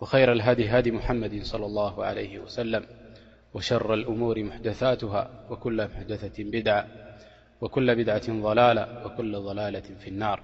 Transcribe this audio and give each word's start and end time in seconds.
وخير 0.00 0.32
الهدي 0.32 0.68
هدي 0.68 0.90
محمد- 0.90 1.42
صلى 1.52 1.66
الله 1.66 2.04
عليه 2.04 2.38
وسلم- 2.38 2.86
وشر 3.54 3.94
الأمور 3.94 4.42
محدثاتها 4.42 5.30
وكل 5.50 5.84
محدثة 5.94 6.44
بدعة 6.44 6.86
وكل 7.60 7.94
بدعة 7.94 8.32
ضلالة 8.42 9.06
وكل 9.06 9.36
ضلالة 9.36 9.80
في 9.80 10.08
النار 10.08 10.42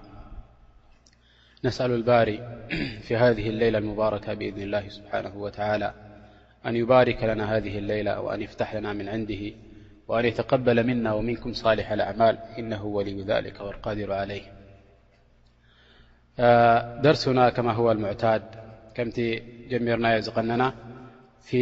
نسأل 1.65 1.91
الباري 1.91 2.63
في 3.07 3.15
هذه 3.15 3.49
الليلة 3.49 3.77
المباركة 3.77 4.33
بإذن 4.33 4.61
الله 4.61 4.87
-سبحانه 4.89 5.35
و 5.35 5.49
تعالى 5.49 5.93
أن 6.65 6.75
يبارك 6.75 7.23
لنا 7.23 7.57
هذه 7.57 7.77
الليلة 7.77 8.19
وأن 8.21 8.41
يفتح 8.41 8.75
لنا 8.75 8.93
من 8.93 9.09
عنده 9.09 9.51
وأن 10.07 10.25
يتقبل 10.25 10.87
منا 10.87 11.13
ومنكم 11.13 11.53
صالح 11.53 11.91
الأعمال 11.91 12.37
إنه 12.59 12.85
ولي 12.85 13.21
ذلك 13.23 13.59
والقادر 13.61 14.13
عليه 14.13 14.41
درسنا 17.01 17.49
كما 17.49 17.73
هو 17.73 17.91
المعتاد 17.91 18.45
كمت 18.95 19.19
جميرنا 19.69 20.19
زقننا 20.19 20.73
في 21.41 21.59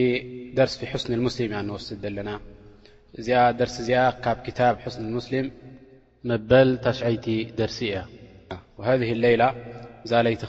درس 0.54 0.78
في 0.78 0.88
حسن 0.88 1.14
المسلم 1.14 1.54
نوسد 1.54 2.06
نا 2.06 3.52
درس 3.52 3.92
كب 3.92 4.38
كتاب 4.48 4.80
حسن 4.80 5.06
المسلم 5.06 5.52
مبل 6.24 6.78
تشعيت 6.78 7.26
درس 7.58 7.82
ي 7.84 8.02
وهذه 8.78 9.12
الليلة 9.12 9.56
اليت 10.12 10.46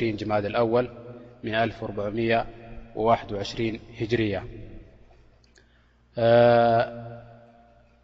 جماد 0.00 0.44
الأول 0.44 0.88
من 1.44 1.54
هجرية 4.00 4.40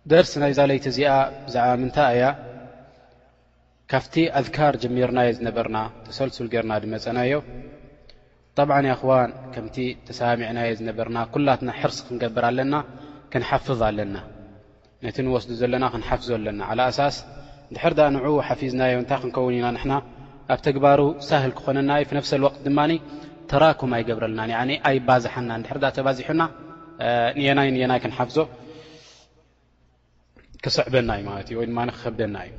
درس 0.07 0.37
ي 0.37 0.67
ليت 0.67 0.89
ز 0.89 1.01
بع 1.55 1.77
منت 1.77 1.97
ي 1.99 2.35
ካብቲ 3.91 4.15
ኣዝካር 4.39 4.75
ጀሚርናዮ 4.83 5.29
ዝነበርና 5.37 5.79
ተሰልሱል 6.07 6.49
ገርና 6.53 6.73
ድመፀናዮ 6.83 7.33
ጠብዓ 8.57 8.77
ይ 8.87 8.93
ክዋን 9.01 9.31
ከምቲ 9.55 9.77
ተሳሚዕናዮ 10.09 10.69
ዝነበርና 10.81 11.19
ኩላትና 11.35 11.71
ሕርሲ 11.81 11.99
ክንገብር 12.09 12.45
ኣለና 12.51 12.75
ክንሓፍዝ 13.33 13.81
ኣለና 13.89 14.15
ነቲ 15.05 15.17
ንወስዱ 15.27 15.51
ዘለና 15.63 15.85
ክንሓፍዞ 15.95 16.29
ኣለና 16.39 16.61
ኣሳስ 16.87 17.17
ንድሕር 17.73 17.95
ንዕኡ 18.17 18.35
ሓፊዝናዮ 18.49 18.93
እንታይ 19.03 19.19
ክንከውን 19.23 19.55
ኢና 19.59 19.67
ንና 19.79 19.93
ኣብ 20.53 20.61
ተግባሩ 20.67 21.01
ሳህል 21.29 21.53
ክኾነናይ 21.61 22.03
ፍ 22.11 22.19
ነፍሰ 22.19 22.33
ወቅት 22.47 22.59
ድማ 22.67 22.79
ተራኩም 23.53 23.93
ኣይገብረልናን 23.99 24.51
ኣይባዝሓና 24.91 25.51
ድር 25.67 25.79
ተባዚሑና 25.99 26.43
ንናይ 27.45 27.69
ንናይ 27.79 28.01
ክንሓፍዞ 28.05 28.39
ክሰዕበና 30.65 31.11
እዩ 31.21 31.25
ማለት 31.31 31.49
እዩወይ 31.53 31.69
ድማ 31.73 31.81
ክከብደና 31.97 32.37
እዩ 32.51 32.59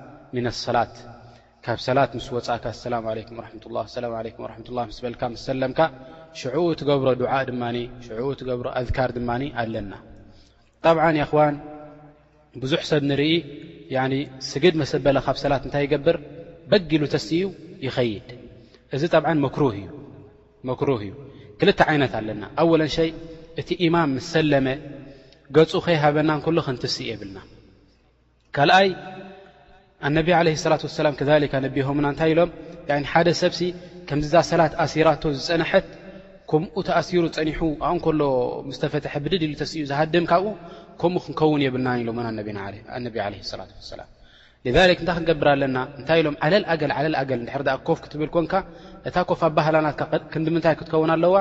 ካብ 0.35 0.59
ሰላት 1.87 2.13
ፃእ 2.25 2.87
ኣላ 2.87 4.07
በልካ 5.03 5.21
ስሰለምካ 5.41 5.79
ሽኡ 6.39 6.57
ትገብሮ 6.79 7.07
ድዓእ 7.21 7.43
ድማ 7.49 7.63
ሽኡ 8.05 8.25
ትገብሮ 8.39 8.67
ኣዝካር 8.79 9.09
ድማ 9.17 9.29
ኣለና 9.61 9.91
ጠ 10.83 10.87
ን 11.53 11.55
ብዙሕ 12.63 12.81
ሰብ 12.91 13.01
ንርኢ 13.09 13.33
ስግድ 14.49 14.75
መሰበለ 14.81 15.17
ካብ 15.25 15.35
ሰላት 15.43 15.63
እንታይ 15.67 15.83
ይገብር 15.87 16.17
በጊሉ 16.71 17.03
ተሲ 17.13 17.27
እዩ 17.41 17.45
ይኸይድ 17.87 18.27
እዚ 18.95 19.03
ጠ 19.13 19.15
ህ 19.25 19.27
እዩመክሩህ 19.35 20.99
እዩ 21.05 21.13
ክል 21.59 21.69
ይነት 21.95 22.13
ኣለና 22.19 22.43
ኣወለ 22.61 22.81
ሸይ 22.97 23.09
እቲ 23.61 23.69
ኢማም 23.85 24.09
ምሰለመ 24.17 24.67
ገፁ 25.57 25.71
ከይሃበናን 25.87 26.39
ሎ 26.55 26.59
ክንትስእ 26.67 27.07
የብልና 27.11 27.37
ኣነብ 30.05 30.27
ለ 30.47 30.51
ላ 30.73 31.37
ላ 31.45 31.67
ሆምና 31.87 32.05
እታይ 32.13 32.29
ኢሎም 32.33 32.51
ሓደ 33.11 33.27
ሰብ 33.41 33.53
ከምዚዛ 34.09 34.35
ሰላት 34.51 34.73
ኣሲራቶ 34.83 35.23
ዝፀናሐት 35.41 35.85
ከምኡ 36.51 36.75
ተኣሲሩ 36.87 37.23
ፀኒሑ 37.35 37.59
ኣብኡንከሎ 37.87 38.21
ስተፈትሐ 38.75 39.13
ብድድሉ 39.25 39.51
ተኡ 39.59 39.69
ዝሃደም 39.89 40.25
ካብኡ 40.31 40.45
ከምኡ 41.01 41.19
ክንከውን 41.27 41.61
የብልና 41.65 41.87
ኢሎ 42.01 42.07
ነ 42.17 42.21
ላ 42.29 44.01
ንታይ 44.65 44.93
ክንገብር 45.17 45.47
ኣለና 45.53 45.77
እታይ 46.01 46.19
ኢሎምገ 46.21 47.69
ኮፍ 47.89 47.99
ክትብል 48.05 48.29
ኮንካ 48.35 48.53
እታ 49.09 49.15
ኮፍ 49.29 49.41
ኣባህላናትክዲምታይ 49.49 50.75
ክትከውን 50.79 51.13
ኣለዋ 51.15 51.35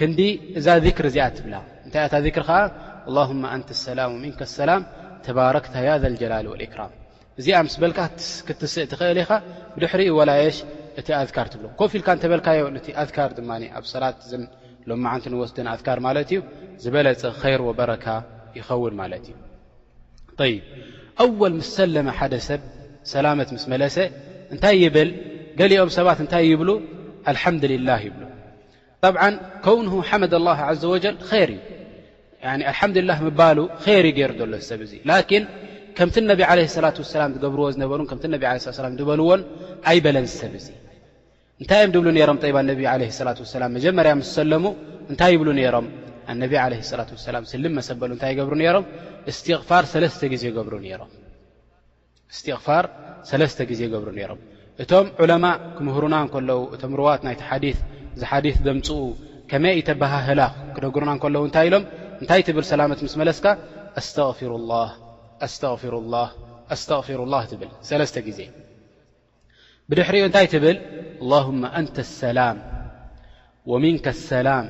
ክዲ 0.00 0.18
እዛ 0.60 0.66
ክር 0.98 1.06
እዚኣ 1.10 1.26
ትብላ 1.38 1.54
ታይ 2.12 2.28
ክ 2.36 2.40
ከ 2.50 2.50
ን 3.60 3.62
ሰላ 3.84 3.98
ን 4.24 4.34
ሰላ 4.58 4.70
ተባረክታ 5.26 5.74
ዘላል 6.04 6.62
ክራም 6.74 6.92
እዚኣ 7.40 7.56
ምስ 7.66 7.74
በልካ 7.82 8.00
ክትስእ 8.46 8.86
ትኽእል 8.90 9.18
ኢኻ 9.24 9.30
ብድሕሪኡ 9.74 10.10
ወላይሽ 10.18 10.56
እቲ 11.00 11.08
ኣذካር 11.20 11.46
ትብሎ 11.52 11.64
ኮፍ 11.80 11.92
ኢልካ 11.98 12.08
እንተበልካዮ 12.16 12.60
ነቲ 12.76 12.86
ኣዝካር 13.02 13.30
ድማ 13.38 13.50
ኣብ 13.78 13.84
ሰላት 13.92 14.18
ሎመዓንት 14.90 15.24
ንወስድን 15.32 15.66
ኣዝካር 15.74 15.98
ማለት 16.06 16.28
እዩ 16.32 16.38
ዝበለፅ 16.82 17.22
ከይር 17.42 17.60
ወበረካ 17.68 18.06
ይኸውን 18.58 18.94
ማለት 19.00 19.24
እዩ 19.30 19.34
ይ 20.52 20.56
ኣወል 21.24 21.54
ምስ 21.58 21.68
ሰለመ 21.78 22.08
ሓደ 22.18 22.34
ሰብ 22.48 22.62
ሰላመት 23.14 23.48
ምስ 23.56 23.64
መለሰ 23.72 23.96
እንታይ 24.54 24.76
ይብል 24.84 25.10
ገሊኦም 25.60 25.90
ሰባት 25.98 26.18
እንታይ 26.24 26.44
ይብሉ 26.52 26.70
አልሓምድልላህ 27.30 28.00
ይብሉ 28.08 28.22
ብዓ 29.16 29.20
ከውን 29.64 29.86
ሓመድ 30.08 30.34
ላه 30.46 30.58
ዘ 30.82 30.84
ወጀል 30.94 31.16
ር 31.30 31.48
እዩ 31.56 31.60
ኣልሓምዱላ 32.54 33.10
ምባሉ 33.26 33.58
ይር 33.86 34.04
እዩ 34.08 34.14
ገይር 34.18 34.30
ዘሎ 34.38 34.52
ሰብ 34.70 34.80
እዚ 34.86 34.92
ከምቲ 35.98 36.16
ነቢ 36.32 36.40
ዓለ 36.52 36.60
ላት 36.84 36.96
ወሰላም 37.02 37.30
ዝገብርዎ 37.34 37.66
ዝነበሩን 37.74 38.06
ከምቲ 38.10 38.24
ነቢ 38.34 38.42
ዓለስትሰላ 38.52 38.86
ድበልዎን 39.00 39.40
ኣይበለን 39.90 40.24
ዝሰብ 40.30 40.52
እዙይ 40.60 40.76
እንታይ 41.62 41.78
እዮም 41.82 41.92
ድብሉ 41.94 42.08
ነሮም 42.16 42.38
ጠባ 42.44 42.56
ኣነቢ 42.62 42.80
ዓለ 42.92 43.02
ላት 43.28 43.38
ወሰላም 43.44 43.70
መጀመርያ 43.76 44.12
ምስ 44.20 44.30
ሰለሙ 44.38 44.64
እንታይ 45.10 45.30
ይብሉ 45.34 45.48
ነይሮም 45.58 45.86
ኣነቢ 46.32 46.52
ዓለ 46.64 46.72
ላት 47.00 47.10
ወሰላም 47.16 47.44
ስልም 47.52 47.72
መሰበሉ 47.78 48.10
እንታይ 48.16 48.32
ገብሩ 48.38 48.54
ነይሮም 48.62 48.84
እስትቕፋር 49.32 49.84
ሰለስተ 49.92 50.22
ግዜ 53.70 53.84
ገብሩ 53.92 54.08
ነይሮም 54.18 54.40
እቶም 54.82 55.06
ዑለማ 55.24 55.44
ክምህሩና 55.76 56.16
ከለዉ 56.32 56.60
እቶም 56.74 56.92
ሩዋት 57.00 57.20
ናይቲ 57.26 57.42
ዲ 57.62 57.66
ዝሓዲት 58.20 58.58
ደምፅኡ 58.66 58.98
ከመይ 59.52 59.74
ኢተባሃህላ 59.82 60.42
ክደግርና 60.74 61.10
እከለዉ 61.20 61.42
እንታይ 61.48 61.64
ኢሎም 61.70 61.84
እንታይ 62.22 62.42
ትብል 62.48 62.66
ሰላመት 62.72 63.00
ምስ 63.06 63.14
መለስካ 63.22 63.46
ኣስተቕፊሩላህ 64.02 64.88
غሩ 65.80 65.94
اه 66.70 67.50
ል 67.92 68.22
ግዜ 68.28 68.40
ብድሕሪኡ 69.88 70.22
እታይ 70.30 70.46
ብል 70.64 70.78
اللهم 71.22 71.60
ن 71.84 71.86
الሰላ 72.06 72.40
ونك 73.70 74.06
الሰላم 74.16 74.66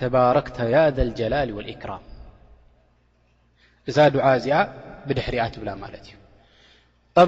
ተባرክ 0.00 0.46
ي 0.74 0.78
ذ 0.96 0.98
الجላل 1.06 1.48
والإكራم 1.56 2.02
እዛ 3.88 3.96
ድع 4.14 4.24
እዚኣ 4.38 4.56
ብድሕርኣ 5.08 5.42
ትብላ 5.54 5.70
ማለ 5.82 5.94
እዩ 6.04 6.10
ط 7.14 7.18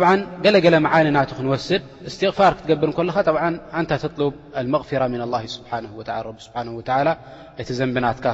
ገለገለ 0.45 0.75
መዓن 0.87 1.07
ና 1.17 1.19
ክንስድ 1.39 1.83
እስትغፋር 2.09 2.53
ክትገብር 2.59 2.89
ለኻ 3.09 3.17
ን 3.83 3.85
ተطلب 3.91 4.35
لمغራ 4.67 5.03
ن 5.13 5.23
الله 5.27 5.43
ه 5.71 5.73
و 6.79 6.83
እቲ 7.61 7.69
ዘንብናትካ 7.81 8.25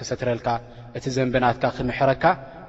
ክሰትረልካ 0.00 0.48
እቲ 0.96 1.04
ዘንبናትካ 1.16 1.64
ክምረካ 1.76 2.24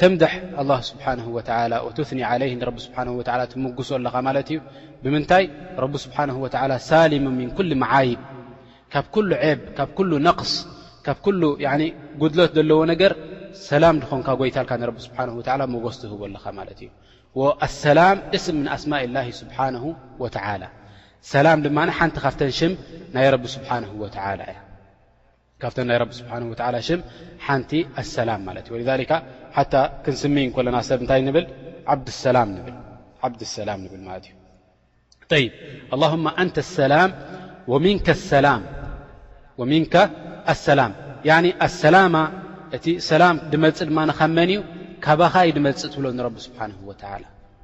ተምح 0.00 0.32
لله 0.60 0.80
ስنه 0.88 1.26
و 1.36 1.38
ኒ 2.16 2.18
ع 2.28 2.30
ه 2.40 2.42
ትምጉሶ 3.52 3.88
ኣለኻ 3.98 4.14
ት 4.46 4.48
እዩ 4.52 4.58
ብምታይ 5.02 5.44
ስه 6.06 6.30
و 6.44 6.46
ሳلሙ 6.88 7.24
من 7.40 7.48
ኩل 7.56 7.70
مዓይب 7.82 8.20
ካብ 8.92 9.06
ብ 9.98 9.98
ብ 9.98 10.24
نقስ 10.28 10.52
ጉድሎት 12.20 12.50
ዘለዎ 12.56 12.80
ነገር 12.92 13.12
ሰላ 13.68 13.84
ድኾንካ 14.02 14.28
ጎይታልካ 14.40 14.70
ه 14.88 15.00
ስ 15.04 15.08
ትህ 16.00 16.12
ኻ 17.34 17.38
ሰላ 17.82 17.98
እስም 18.36 18.56
من 18.62 18.66
ስማء 18.82 19.02
لله 19.08 19.26
نه 19.74 19.84
و 20.22 20.24
ላ 20.62 20.70
ሓንቲ 21.98 22.16
ካፍ 22.24 22.34
ናይ 23.14 23.26
ر 23.34 23.36
نه 23.84 23.90
و 24.02 24.04
ካብቶ 25.62 25.78
ናይ 25.88 25.98
ብ 26.10 26.12
ስብሓ 26.18 26.32
ወላ 26.50 26.76
ሓንቲ 27.46 27.70
ኣሰላም 28.02 28.40
ማለት 28.48 28.66
ዩ 28.72 28.76
ሓታ 29.56 29.74
ክንስሚ 30.04 30.36
ንኮለና 30.48 30.76
ሰብ 30.88 30.98
እንታይ 31.04 31.20
ንብል 31.28 31.44
ዓብዲ 33.26 33.38
ሰላም 33.56 33.78
ንብል 33.84 34.00
ማለት 34.08 34.24
እዩ 34.30 35.40
ይ 36.12 36.14
ማ 36.24 36.28
አንተ 36.42 36.56
ሰላም 36.76 37.10
ሚንከ 39.70 39.96
ሰላም 40.66 40.92
ኣሰላማ 41.66 42.16
እቲ 42.76 42.86
ሰላም 43.10 43.36
ድመፅእ 43.52 43.86
ድማ 43.90 43.98
ንከመን 44.10 44.50
እዩ 44.54 44.60
ካባኸይ 45.04 45.48
ድመፅእ 45.56 45.90
ትብሎ 45.92 46.06
ንረብ 46.18 46.36
ስብሓን 46.46 46.72
ወላ 46.88 47.02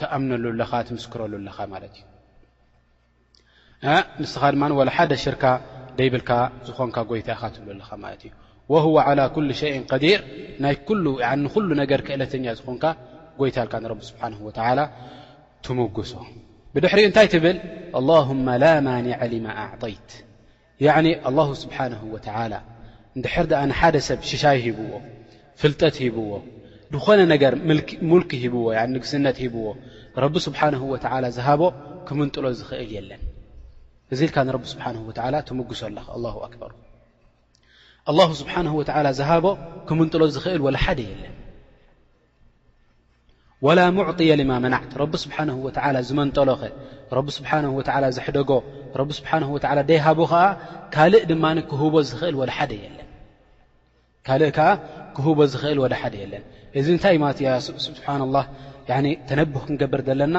ደ 0.00 0.56
ሽርካ 5.24 5.44
ይብ 6.06 6.14
ዝኾን 6.68 6.90
ይታ 7.20 7.30
ትብ 7.56 7.68
ዩ 7.76 7.82
هو 8.86 8.96
على 9.08 9.24
كل 9.36 9.48
ዲር 10.04 10.20
ل 11.78 11.80
ገ 11.90 11.92
ክእለተኛ 12.06 12.44
ዝኾን 12.60 12.76
ጎይታልካ 13.40 13.74
ትጉሶ 15.66 16.12
ድሪ 16.84 17.00
እታይ 17.08 17.26
ብል 17.44 17.56
لله 17.96 18.26
ع 18.50 18.58
ل 19.32 19.34
ኣعطيት 19.60 20.08
الله 21.28 21.48
سنه 21.62 22.00
و 22.14 22.18
ደ 23.94 23.98
ሰብ 24.08 24.18
ሽይ 24.30 24.58
ሂዎ 24.66 24.82
ፍጠት 25.60 25.96
ሂዎ 26.04 26.18
ንኾነ 26.96 27.20
ነገር 27.32 27.52
ሙልክ 28.10 28.30
ሂብዎ 28.42 28.64
ንግስነት 28.94 29.36
ሂብዎ 29.44 29.66
ረቢ 30.24 30.34
ስብሓን 30.46 30.74
ወ 30.92 30.96
ዝሃቦ 31.36 31.62
ክምንጥሎ 32.08 32.44
ዝኽእል 32.60 32.90
የለን 32.96 33.22
እዚ 34.12 34.20
ልካ 34.30 34.36
ንረቢ 34.48 34.64
ስብሓን 34.72 34.96
ላ 35.34 35.36
ትምግሶ 35.48 35.80
ኣለ 35.88 35.96
ኣ 36.32 36.32
ኣክበሩ 36.48 36.72
ስብሓን 38.40 38.66
ወ 38.78 38.82
ዝሃቦ 39.20 39.46
ክምንጥሎ 39.90 40.22
ዝኽእል 40.36 40.60
ወለሓደ 40.66 40.98
የለን 41.12 41.36
ወላ 43.66 43.80
ሙዕጢየ 43.96 44.32
ልማ 44.40 44.52
መናዕት 44.64 44.92
ረቢ 45.02 45.12
ስብሓን 45.24 45.50
ዝመንጠሎኸ 46.08 46.62
ረቢ 47.18 47.28
ስብሓ 47.38 47.50
ዘሕደጎ 48.18 48.50
ረቢ 49.00 49.10
ስብሓን 49.20 49.44
ደይሃቦ 49.92 50.20
ኸዓ 50.34 50.44
ካልእ 50.96 51.24
ድማ 51.32 51.44
ክህቦ 51.70 51.94
ዝኽእል 52.10 52.36
ወሓደ 52.40 52.70
የለን 52.84 53.01
ካልእ 54.26 54.50
ከዓ 54.56 54.68
ክህቦ 55.14 55.38
ዝኽእል 55.52 55.78
ወዳ 55.84 55.94
ሓደ 56.00 56.14
የለን 56.22 56.42
እዚ 56.78 56.86
እንታይ 56.96 57.16
ማለት 57.22 57.38
እ 57.42 57.44
ስብሓና 57.86 58.20
ላ 58.34 58.38
ተነብህ 59.28 59.62
ክንገበር 59.68 60.00
ዘለና 60.08 60.36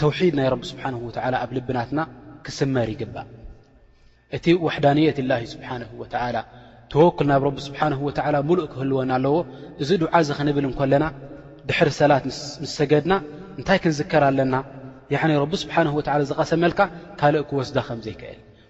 ተውሒድ 0.00 0.34
ናይ 0.38 0.46
ረቢ 0.52 0.62
ስብሓን 0.72 0.94
ወላ 1.06 1.34
ኣብ 1.44 1.50
ልብናትና 1.56 2.00
ክስመር 2.46 2.88
ይግባእ 2.94 3.28
እቲ 4.36 4.44
ዋሕዳንየት 4.66 5.18
ላ 5.30 5.32
ስብሓንሁ 5.54 5.90
ወተላ 6.02 6.36
ተወኩል 6.92 7.26
ናብ 7.32 7.42
ረቢ 7.48 7.58
ስብሓን 7.68 7.94
ወላ 8.06 8.34
ሙሉእ 8.48 8.66
ክህልወን 8.72 9.10
ኣለዎ 9.18 9.36
እዚ 9.82 9.90
ድዓ 10.02 10.14
ዚ 10.28 10.30
ክንብል 10.38 10.64
እንኮለና 10.70 11.04
ድሕሪ 11.68 11.88
ሰላት 12.00 12.24
ምስ 12.30 12.40
ሰገድና 12.78 13.14
እንታይ 13.58 13.78
ክንዝከር 13.84 14.24
ኣለና 14.30 14.54
ረቢ 15.44 15.52
ስብሓን 15.64 15.88
ወዓ 15.98 16.14
ዝቀሰመልካ 16.32 16.80
ካልእ 17.20 17.44
ክወስዳ 17.50 17.76
ከም 17.86 18.00
ዘይክእል 18.06 18.40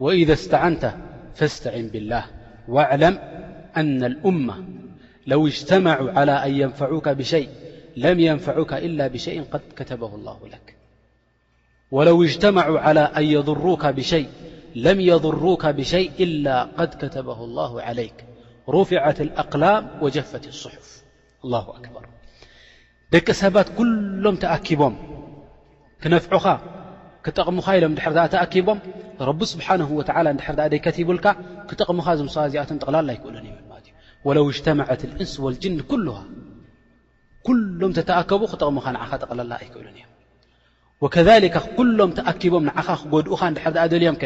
وإذا 0.00 0.32
استعنت 0.32 0.94
فاستعن 1.34 1.88
بالله 1.88 2.24
واعلم 2.68 3.18
أن 3.76 4.04
الأمة 4.04 4.64
ينفعوك 7.96 8.72
إلا 8.72 9.08
بشيء 9.08 9.42
قد 9.42 9.60
كتبه 9.76 10.14
الله 10.14 10.40
لكولو 11.88 12.22
اجتمعوا 12.24 12.78
على 12.78 13.00
أن 13.00 13.24
يضروك 13.24 13.86
بشيء 13.86 14.28
لم 14.76 15.00
يضروك 15.00 15.66
بشيء 15.66 16.10
إلا 16.20 16.62
قد 16.64 16.88
كتبه 16.88 17.44
الله 17.44 17.82
عليك 17.82 18.24
رفعت 18.68 19.20
الأقلام 19.20 19.90
وجفت 20.02 20.46
الصحف 20.46 21.02
الله 21.44 21.76
أكبر 21.76 22.06
دق 23.12 23.30
سبات 23.30 23.68
كلم 23.78 24.36
تأكبم 24.36 24.96
نفعخا 26.06 26.73
ክጠቕሙኻ 27.26 27.66
ኢሎም 27.76 27.92
ድር 27.98 28.14
ተኣኪቦም 28.32 28.78
ቢ 29.40 29.46
ስብሓን 29.52 29.82
ድር 29.88 30.72
ከት 30.84 30.96
ይብልካ 31.02 31.26
ክጠቕሙኻ 31.68 32.06
ሰባትዚኣቶ 32.20 32.70
ቕላ 32.88 32.96
ኣክእ 33.14 33.38
እ 34.26 34.32
እ 34.40 34.42
ው 34.44 34.48
ት 35.02 35.04
እንስ 35.22 35.34
ጅን 35.62 35.74
ሎም 37.80 37.90
ተኣከቡ 38.08 38.40
ክጠቕሙ 38.52 38.76
ጠቕላላ 39.22 39.52
ኣይክእሉ 39.60 39.86
እዮ 41.04 41.88
ሎም 42.00 42.12
ተኣኪቦም 42.18 42.66
ኻ 42.84 42.98
ክድኡኻ 43.02 43.42
ድር 43.92 43.98
ልዮም 44.02 44.16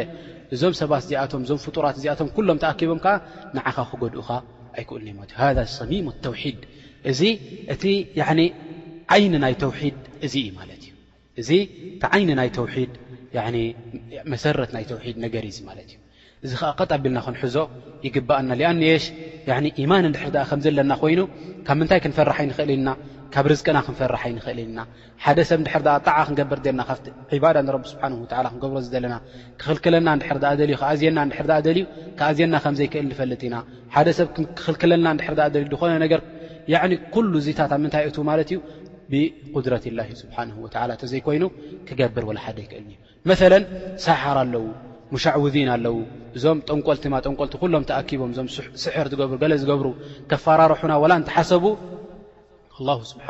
እዞም 0.54 0.74
ሰባት 0.80 1.02
ዚኣቶ 1.08 1.32
ዞም 1.48 1.58
ፍጡራት 1.66 1.96
ዚኣቶ 2.02 2.20
ሎም 2.48 2.58
ተኪቦም 2.64 3.00
ኻ 3.76 3.80
ክድኡኣ 3.90 4.28
እ 4.80 4.82
ሰ 5.78 5.82
እዚ 7.10 7.20
እ 7.74 7.76
ይን 9.22 9.34
ናይ 9.42 9.54
ተድ 9.60 9.76
እ 10.26 10.28
ት 10.32 10.36
እዩ 10.76 10.87
እዚ 11.40 11.50
ቲዓይኒ 12.02 12.30
ናይ 12.40 12.48
ድመሰረት 12.54 14.70
ናይ 14.76 14.84
ተውሒድ 14.90 15.16
ነገር 15.24 15.42
እ 15.48 15.52
ማለት 15.68 15.88
እዩ 15.94 15.98
እዚ 16.46 16.52
ከዓ 16.60 16.68
ቀጣቢልና 16.80 17.18
ክንሕዞ 17.26 17.56
ይግባአና 18.06 18.50
ኣ 18.70 18.72
ሽ 19.04 19.12
ማን 19.90 20.04
እንድሕር 20.08 20.30
ከምዘለና 20.50 20.92
ኮይኑ 21.02 21.20
ካብ 21.66 21.76
ምንታይ 21.80 22.00
ክንፈርሐይ 22.04 22.46
ንኽእል 22.50 22.70
ኢልና 22.74 22.90
ካብ 23.34 23.46
ርዝቅና 23.52 23.78
ክንፈርይ 23.86 24.24
ንክእል 24.38 24.58
ና 24.76 24.80
ሓደ 25.24 25.38
ሰብ 25.50 25.60
ር 25.80 25.82
ጣዓ 26.06 26.16
ክንገብር 26.28 26.60
ለና 26.68 26.80
ካ 26.88 27.32
ባ 27.44 27.44
ንብ 27.68 27.84
ስብሓን 27.92 28.12
ክንገብሮዘለና 28.48 29.14
ክኽልክለና 29.60 30.08
ና 30.18 30.52
ልዩ 30.70 30.76
ካዓዝና 32.20 32.54
ከዘይክእል 32.66 33.12
ፈልጥ 33.20 33.42
ኢና 33.50 33.56
ሓሰብ 33.96 34.28
ክክልክለልና 34.36 35.08
ር 36.16 36.22
ነ 36.86 37.44
ዚታት 37.48 37.72
ብ 37.78 37.82
ምንታይ 37.84 38.06
እ 38.10 38.26
ማለት 38.30 38.48
እዩ 38.54 38.58
ድረት 39.66 39.84
ስብ 40.20 40.30
ተዘይኮይኑ 41.02 41.44
ክገብር 41.88 42.24
ወ 42.28 42.32
ሓደ 42.44 42.58
ይክእል 42.64 42.84
መለ 43.28 43.52
ሳሓር 44.04 44.36
ኣለው 44.44 44.64
ሙሻዕውዚን 45.12 45.68
ኣለው 45.74 45.96
እዞም 46.36 46.58
ጠንቆልቲ 46.68 47.04
ማ 47.12 47.16
ጠንልቲ 47.26 47.54
ሎም 47.74 47.84
ተኣኪቦም 47.90 48.30
እዞም 48.34 48.48
ስሕር 48.82 49.06
ገለ 49.42 49.52
ዝገብሩ 49.62 49.86
ከፋራርሑና 50.30 50.92
ላ 51.10 51.14
እንተሓሰቡ 51.20 51.64
ስብሓ 53.12 53.26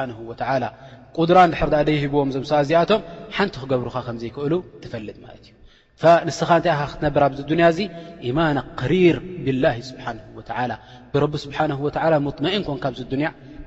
ቁድራ 1.20 1.38
ድሕር 1.52 1.68
ደ 1.88 1.90
ሂብዎም 2.02 2.30
ዞም 2.34 2.42
ሰ 2.48 2.54
ዚኣቶም 2.68 3.00
ሓንቲ 3.36 3.54
ክገብርካ 3.62 3.94
ከምዘይክእሉ 4.06 4.52
ትፈልጥ 4.82 5.16
ማለት 5.26 5.44
እዩ 5.48 5.54
ንስኻ 6.26 6.48
እንታይ 6.58 6.72
ኢ 6.80 6.84
ክትነብር 6.90 7.22
ኣብዚ 7.28 7.40
ድንያ 7.50 7.66
እዚ 7.72 7.78
ኢማን 8.28 8.58
ሪር 8.90 9.16
ብላ 9.46 9.64
ስብሓ 9.90 10.06
ብረቢ 11.12 11.32
ስብሓ 11.44 11.58
ሙጥመኤን 12.26 12.62
ኮንካ 12.68 12.84
ዚ 12.98 13.02
ያ 13.26 13.30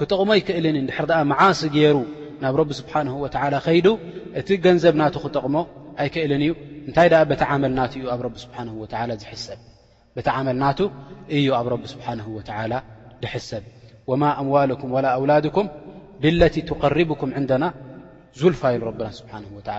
ክጠቕሞ 0.00 0.28
ኣይክእልን 0.36 0.76
ድሕር 0.88 1.06
ድኣ 1.10 1.18
መዓስ 1.30 1.60
ገይሩ 1.74 1.96
ናብ 2.42 2.54
ረቢ 2.60 2.70
ስብሓንه 2.80 3.12
ወላ 3.24 3.54
ከይዱ 3.66 3.86
እቲ 4.40 4.48
ገንዘብናቱ 4.64 5.14
ክጠቕሞ 5.24 5.56
ኣይክእልን 6.02 6.42
እዩ 6.46 6.52
እንታይ 6.88 7.06
ደኣ 7.12 7.20
በቲ 7.30 7.42
ዓመልናት 7.54 7.92
እዩ 7.98 8.04
ኣብ 8.14 8.20
ቢ 8.34 8.36
ስብሓ 8.44 8.56
ዝሰብ 9.22 9.58
ቲ 10.26 10.28
ዓመልናቱ 10.40 10.80
እዩ 11.36 11.46
ኣብ 11.58 11.66
ረቢ 11.74 11.82
ስብሓነه 11.94 12.26
ወላ 12.38 12.74
ድሐሰብ 13.22 13.64
ወማ 14.10 14.22
ኣምዋልኩም 14.40 14.90
ወላ 14.96 15.06
ኣውላድኩም 15.18 15.66
ብለቲ 16.22 16.56
ትقርቡኩም 16.70 17.30
ዕንደና 17.38 17.64
ዙልፋይሉ 18.40 18.82
ረብና 18.88 19.08
ስብሓንه 19.20 19.48
ወላ 19.58 19.78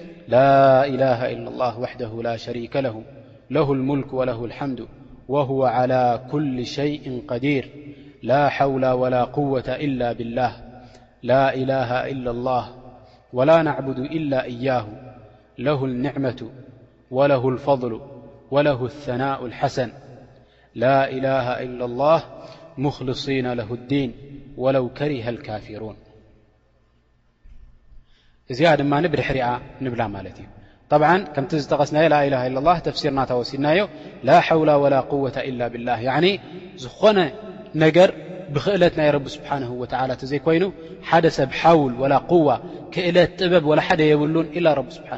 لا 0.31 0.85
إله 0.85 1.31
إلا 1.31 1.49
الله- 1.49 1.79
وحده 1.83 2.21
لا 2.23 2.35
شريك 2.37 2.75
له 2.75 3.03
له 3.49 3.73
الملك 3.73 4.13
وله 4.13 4.45
الحمد 4.45 4.87
وهو 5.27 5.65
على 5.65 6.21
كل 6.31 6.65
شيء 6.65 7.21
قدير 7.27 7.69
لا 8.23 8.49
حول 8.49 8.85
ولا 8.85 9.23
قوة 9.23 9.63
إلا 9.67 10.13
بالله 10.13 10.51
لا 11.23 11.53
إله 11.55 12.09
إلا 12.11 12.31
الله 12.31 12.69
ولا 13.33 13.61
نعبد 13.61 13.97
إلا 13.99 14.43
إياه 14.43 14.87
له 15.59 15.85
النعمة 15.85 16.49
وله 17.11 17.49
الفضل 17.49 18.01
وله 18.51 18.85
الثناء 18.85 19.45
الحسن 19.45 19.91
لا 20.75 21.09
إله 21.09 21.63
إلا 21.63 21.85
الله 21.85 22.23
مخلصين 22.77 23.53
له 23.53 23.73
الدين 23.73 24.13
ولو 24.57 24.89
كره 24.89 25.29
الكافرون 25.29 25.95
እዚኣ 28.51 28.69
ድማ 28.81 28.93
ብድሕሪኣ 29.13 29.47
ንብላ 29.85 30.01
ማለት 30.15 30.35
እዩ 30.41 30.47
ብ 31.01 31.03
ከምቲ 31.35 31.51
ዝጠቀስና 31.63 31.97
ተሲርናታ 32.87 33.31
ወሲድናዮ 33.39 33.79
ላ 34.29 34.39
ሓውላ 34.47 34.71
ላ 34.93 34.97
ወ 35.25 35.29
ብላ 35.73 35.91
ዝኾነ 36.83 37.19
ነገር 37.83 38.09
ብክእለት 38.55 38.93
ናይ 38.99 39.09
ስብሓ 39.35 39.49
ተዘይኮይኑ 40.21 40.63
ሓደ 41.09 41.25
ሰብ 41.37 41.51
ሓውል 41.59 41.93
ላ 42.13 42.17
ዋ 42.47 42.57
ክእለት 42.93 43.31
ጥበብ 43.41 43.67
ሓደ 43.87 44.01
የብሉን 44.11 44.47
ብ 44.87 44.89
ስብሓ 44.97 45.11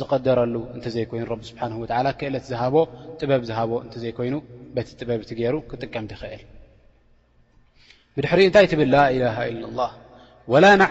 ዝቀደረሉ 0.00 0.54
እተዘይይኑ 0.78 1.80
ክእለት 2.20 2.44
ዝ 2.52 2.54
ጥበብ 3.20 3.42
ዝ 3.50 3.54
እይኑ 4.28 4.34
ቲ 4.88 4.90
ጥበብ 5.02 5.20
ቲ 5.28 5.32
ገይሩ 5.38 5.56
ክጥቀም 5.70 6.04
ትኽእል 6.10 6.42
ብድሕሪኡ 8.16 8.44
እንታይ 8.50 8.66
ትብል 8.72 8.90
ላ 8.94 8.98
ላ 10.62 10.68
ና 10.80 10.84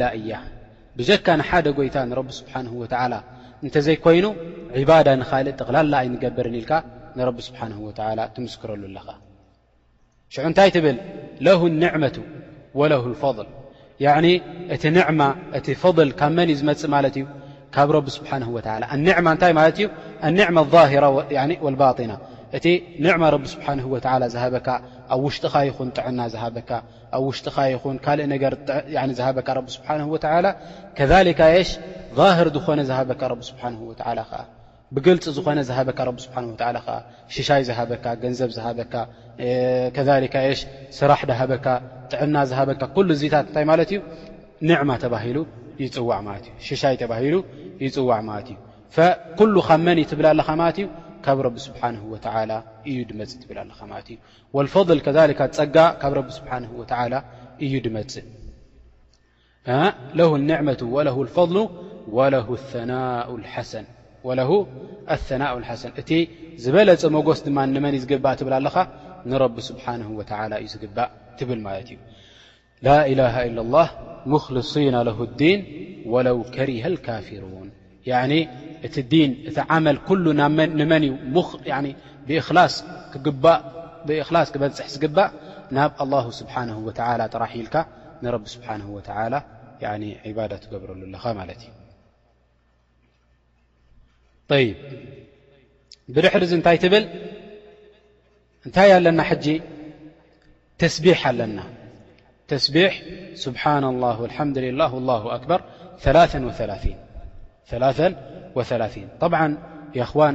ላ 0.00 0.04
እያ 0.20 0.30
ብጀካ 0.98 1.26
ንሓደ 1.40 1.66
ጎይታ 1.78 1.96
ንረቢ 2.10 2.28
ስብሓንه 2.40 2.72
ወላ 2.82 2.94
እንተዘይኮይኑ 3.64 4.26
ዕባዳ 4.80 5.06
ንኻልእ 5.20 5.54
ጥቕላላ 5.60 5.92
ኣይንገብርን 6.02 6.56
ኢልካ 6.60 6.72
ንረቢ 7.18 7.38
ስብሓንه 7.48 7.76
ትምስክረሉ 8.36 8.82
ኣለኻ 8.88 9.06
ሽዑ 10.34 10.44
እንታይ 10.50 10.70
ትብል 10.76 10.96
ለه 11.46 11.60
ኒዕመة 11.82 12.16
ወለ 12.80 12.92
ፈضል 13.22 13.48
እቲ 14.74 14.84
ማ 15.20 15.22
እቲ 15.58 15.66
ፈضል 15.82 16.10
ካብ 16.20 16.32
መን 16.38 16.48
እዩ 16.52 16.56
ዝመፅእ 16.60 16.88
ማለት 16.94 17.14
እዩ 17.18 17.24
ካብ 17.74 17.88
ረቢ 17.96 18.06
ስብሓه 18.18 18.44
ላ 18.82 18.84
ኒማ 19.06 19.26
እታይ 19.36 19.52
ማለት 19.58 19.76
እዩ 19.80 19.86
ኒማ 20.38 20.56
ظራ 20.72 21.04
ባና 21.82 22.12
እቲ 22.56 22.66
ንዕማ 23.04 23.22
ረቢ 23.34 23.44
ስብሓንه 23.54 23.84
ወላ 23.94 24.24
ዝሃበካ 24.34 24.68
ኣብ 25.14 25.22
ውሽጢኻ 25.26 25.54
ይኹን 25.68 25.88
ጥዕና 25.96 26.20
ዝሃበካ 26.32 26.70
ኣብ 27.16 27.22
ውሽኻ 27.28 27.54
ይን 27.72 27.96
ካልእ 28.04 28.28
ገ 28.42 28.52
ዝካ 29.16 29.58
ስሓ 29.74 29.98
ከካ 31.26 31.42
ሽ 31.70 31.76
ህር 32.38 32.48
ዝኾነ 32.54 32.80
ዝሃበካ 32.90 33.22
ስብሓ 33.48 33.62
ብግልፂ 34.96 35.24
ዝኾነ 35.36 35.58
ዝሃበካ 35.68 36.00
ሽሻይ 37.36 37.62
ዝበካ 37.68 38.04
ገንዘብ 38.22 38.50
ዝበካ 38.56 38.94
ሽ 40.60 40.60
ስራሕ 40.98 41.20
ድሃበካ 41.30 41.66
ጥዕና 42.12 42.36
ዝበካ 42.52 42.82
ታት 43.34 43.46
ታይ 43.54 43.64
ማት 43.70 43.90
ዩ 43.96 44.00
ንማ 44.68 44.90
ሉ 45.36 45.38
ይፅዋዕ 45.82 46.18
ማት 46.28 46.44
እዩ 47.86 47.92
ኩ 49.38 49.42
ካብ 49.68 49.80
መን 49.86 49.98
ይትብላ 50.02 50.26
ኣለኻ 50.34 50.48
ማለት 50.60 50.78
እዩ 50.82 50.86
እዩ 51.18 51.18
ድእ 51.18 51.18
ፀ 51.18 51.18
ካብ 51.18 51.18
ه 51.18 51.18
እዩ 52.86 52.98
ድ 57.84 57.86
لة 57.88 58.10
لض 64.38 64.50
ثنء 65.28 65.52
لሰ 65.68 65.82
እቲ 66.00 66.10
ዝበለ 66.62 66.88
ስ 67.02 67.04
ድ 67.46 67.48
መ 67.56 67.58
ዝእ 68.04 68.16
ብ 68.18 68.20
ለ 68.50 68.52
ን 68.66 68.68
ه 68.74 68.76
እዩ 69.24 69.34
እ 69.46 69.48
ብል 70.96 71.08
እ 71.66 71.68
إله 73.12 73.34
إل 73.48 73.58
الله 73.64 73.88
لصና 74.56 74.96
ه 75.16 75.18
الዲ 75.28 75.42
و 76.38 76.40
كሪ 76.54 76.70
الكرን 76.92 77.68
እቲ 78.86 78.96
ዲን 79.12 79.30
እቲ 79.50 79.58
ዓመ 79.74 79.86
መን 80.92 81.02
እ 81.08 81.10
ብክላ 82.34 82.58
ክበፅ 83.12 84.50
ዝግባእ 84.94 85.30
ናብ 85.76 85.90
الله 86.02 86.24
ስብሓنه 86.40 86.76
و 86.86 86.88
ጥራሒልካ 86.98 87.76
ንቢ 88.24 88.44
ስሓه 88.56 88.82
و 88.96 88.98
ዳ 90.50 90.52
ትገብረሉ 90.62 91.02
ት 94.48 94.50
ብድሕርዚ 96.14 96.50
እታይ 96.58 96.76
ትብል 96.82 97.04
እንታይ 98.66 98.90
ኣለና 98.98 99.20
ተስቢ 100.80 101.04
ኣለና 101.22 101.58
ስቢ 102.66 102.76
ስ 103.42 103.44
اه 103.52 103.66
الله 105.00 105.22
ኣكር 105.36 105.60
ብዓ 108.58 109.42
የኽዋን 109.98 110.34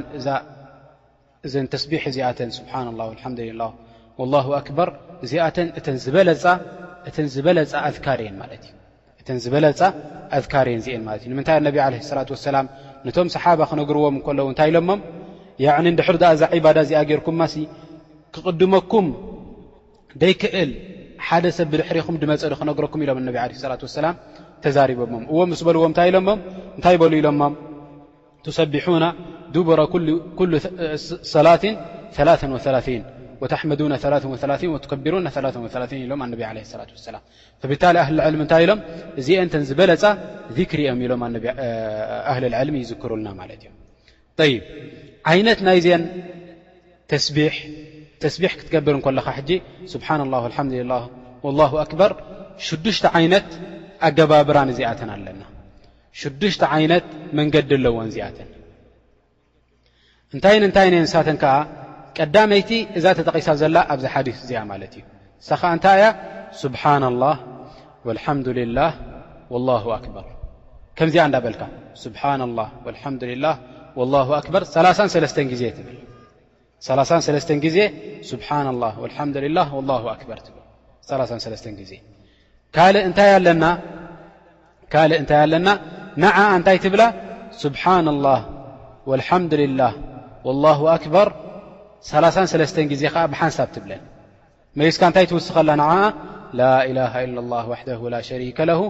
እእዘን 1.46 1.66
ተስቢሕ 1.72 2.02
እዚኣተን 2.12 2.50
ስብሓና 2.58 2.88
ላ 3.00 3.02
ልሓምድላ 3.16 3.62
ላه 4.32 4.46
ኣክበር 4.60 4.88
እዚኣተን 5.24 5.68
እተን 5.80 7.26
ዝበለፃ 7.34 7.72
ኣذካርን 10.36 10.76
እዚአን 10.80 11.02
ማለት 11.08 11.20
እዩ 11.24 11.30
ንምንታይ 11.32 11.58
ነብ 11.66 11.76
ለ 11.94 11.96
ላት 12.18 12.30
ወሰላም 12.34 12.66
ነቶም 13.06 13.28
ሰሓባ 13.34 13.60
ክነግርዎም 13.70 14.16
ከለዉ 14.26 14.46
እንታይ 14.52 14.70
ኢሎሞም 14.72 15.00
ኒ 15.84 15.92
ንድሕር 15.94 16.16
ኣ 16.30 16.30
እዛ 16.36 16.42
ዒባዳ 16.58 16.78
እዚኣ 16.86 17.00
ገይርኩምማ 17.10 17.42
ክቕድመኩም 18.36 19.06
ደይክእል 20.22 20.70
ሓደ 21.26 21.44
ሰብ 21.58 21.68
ብድሕሪኹም 21.74 22.16
ድመፀዱ 22.24 22.52
ክነግረኩም 22.62 23.02
ኢሎም 23.06 23.20
እነብ 23.22 23.36
ላት 23.72 23.82
ወሰላም 23.86 24.16
ተዛሪቦሞም 24.66 25.24
እዎ 25.30 25.36
ምስ 25.52 25.60
በልዎም 25.68 25.90
እንታይ 25.92 26.10
ኢሎሞም 26.12 26.38
እንታይ 26.76 26.96
በሉ 27.02 27.12
ኢሎሞም 27.22 27.54
ሰቢና 28.58 29.04
ቡረ 29.68 29.80
ل 30.50 30.54
صላት 32.16 32.42
ሩ 32.50 32.94
ሎ 36.56 37.70
ብታ 37.70 37.84
ል 37.94 38.44
ታይ 38.52 38.64
ሎም 38.70 38.80
እዚአተ 39.20 39.52
ዝበለፃ 39.68 40.02
ذሪ 40.58 40.80
ኦም 40.92 41.00
ኢሎም 41.04 41.22
ል 41.34 42.74
ይዝክሩና 42.82 43.28
ማ 43.40 43.42
ይነት 45.38 45.60
ናይ 45.68 45.78
ተስቢ 48.22 48.44
ክትገብር 48.58 48.94
ለ 49.18 49.20
ስ 49.92 49.94
ه 50.06 50.56
ኣር 51.82 52.12
ሽዱሽ 52.66 52.98
ይነት 53.24 53.48
ኣገባብራ 54.06 54.56
ዚኣተና 54.76 55.10
ኣለና 55.16 55.42
ሽዱሽተ 56.20 56.62
ዓይነት 56.74 57.06
መንገዲ 57.38 57.70
ኣለዎን 57.78 58.08
ዚኣተን 58.14 58.48
እንታይ 60.34 60.56
ንእንታይ 60.62 60.88
ነንሳተን 60.94 61.36
ከዓ 61.42 61.54
ቀዳመይቲ 62.18 62.70
እዛ 62.98 63.04
ተጠቒሳ 63.18 63.48
ዘላ 63.60 63.76
ኣብዚ 63.92 64.04
ሓዲስ 64.14 64.36
እዚኣ 64.44 64.60
ማለት 64.72 64.92
እዩ 64.98 65.02
ሳኻ 65.48 65.62
እንታይ 65.76 65.96
እያ 66.00 66.06
ስብሓን 66.62 67.02
ላህ 67.22 67.38
ወልሓምዱልላህ 68.06 68.92
ወላሁ 69.54 69.84
ኣክበር 69.98 70.26
ከምዚኣ 70.98 71.22
እንዳበልካ 71.28 71.62
ስብሓና 72.04 72.40
ላ 72.58 72.60
ልምዱላ 72.96 73.46
ላ 74.12 74.14
ኣክበር 74.40 74.62
3 74.74 75.52
ግዜ 75.52 75.62
ትብል 75.78 75.98
ተ 77.48 77.50
ግዜ 77.64 77.78
ስብ 78.30 78.40
ኣበር 79.24 79.42
ትል 81.44 81.54
ተ 81.64 81.66
ግዜ 81.80 81.92
ካካልእ 82.76 83.02
እንታይ 83.08 83.30
ኣለና 85.44 85.68
ንዓ 86.22 86.36
እንታይ 86.56 86.76
ትብላ 86.84 87.02
ስብሓن 87.62 88.06
الله 88.14 88.40
واልحምድ 89.08 89.52
لላه 89.62 89.92
والله 90.46 90.78
ኣክበር 90.96 91.26
3ተ 92.08 92.76
ጊዜ 92.92 93.02
ከዓ 93.14 93.22
ብሓንሳብ 93.32 93.68
ትብለን 93.74 94.02
መይስካ 94.78 95.02
እንታይ 95.10 95.26
ትውስኸላ 95.30 95.70
ንዓኣ 95.82 95.98
ላ 96.60 96.72
إله 96.90 97.12
إلا 97.26 97.40
الله 97.44 97.64
وحده 97.72 97.98
ل 98.14 98.14
ሸرከ 98.28 98.58
له 98.70 98.80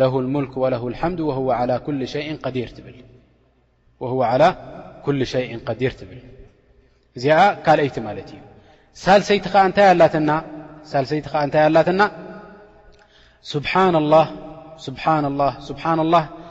له 0.00 0.12
الሙልክ 0.22 0.52
وله 0.62 0.82
الحምድ 0.92 1.20
وهو 1.28 1.48
على 1.60 1.74
كل 1.86 2.00
ሸይء 5.34 5.50
قዲيር 5.68 5.92
ትብል 5.98 6.16
እዚ 7.16 7.24
ካልአይቲ 7.64 7.96
ማለት 8.06 8.28
እዩ 8.34 8.38
ሳሰይቲ 9.02 9.44
ኸ 9.52 9.54
እንታይ 9.68 11.64
ኣላትና 11.66 12.00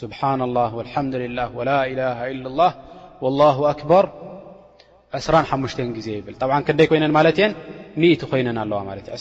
ስብሓና 0.00 0.42
ላ 0.56 0.60
ልም 0.86 1.06
ላ 1.68 1.70
ላ 1.70 1.72
ላ 2.60 2.66
ላ 3.40 3.42
ኣክበር 3.72 4.04
2ሓሙሽ 5.26 5.72
ግዜ 5.98 6.08
ይብል 6.18 6.34
ጠ 6.42 6.44
ክንደይ 6.68 6.86
ኮይነን 6.90 7.12
ማለት 7.18 7.36
የ 7.42 7.44
እቲ 8.14 8.22
ኮይነን 8.30 8.56
ኣለዋ 8.62 8.78
ማለት 8.88 9.06
እ 9.16 9.18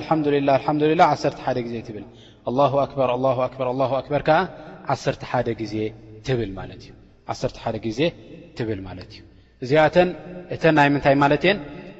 ደ 5.47 5.49
ዜ 7.99 8.01
ብ 8.67 8.69
ማ 8.87 8.91
እ 9.03 9.05
እዚኣተ 9.63 9.95
እተ 10.53 10.63
ይ 10.85 10.89
ምታይ 10.93 11.15
ማ 11.21 11.23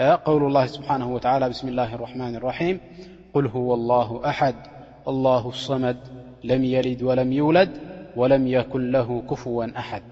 قول 0.00 0.42
الله-سبحانه 0.44 1.14
وتعالى- 1.14 1.48
بسم 1.52 1.68
الله 1.68 1.94
الرحمن 1.94 2.36
الرحيم- 2.36 2.80
قل 3.34 3.46
هو 3.46 3.74
الله 3.74 4.20
أحد 4.26 4.54
الله 5.08 5.48
الصمد 5.48 5.96
لم 6.44 6.64
يلد 6.64 7.02
ولم 7.02 7.32
يولد 7.32 7.78
ولم 8.16 8.46
يكن 8.46 8.90
له 8.90 9.22
كفوا 9.30 9.66
أحد 9.78 10.02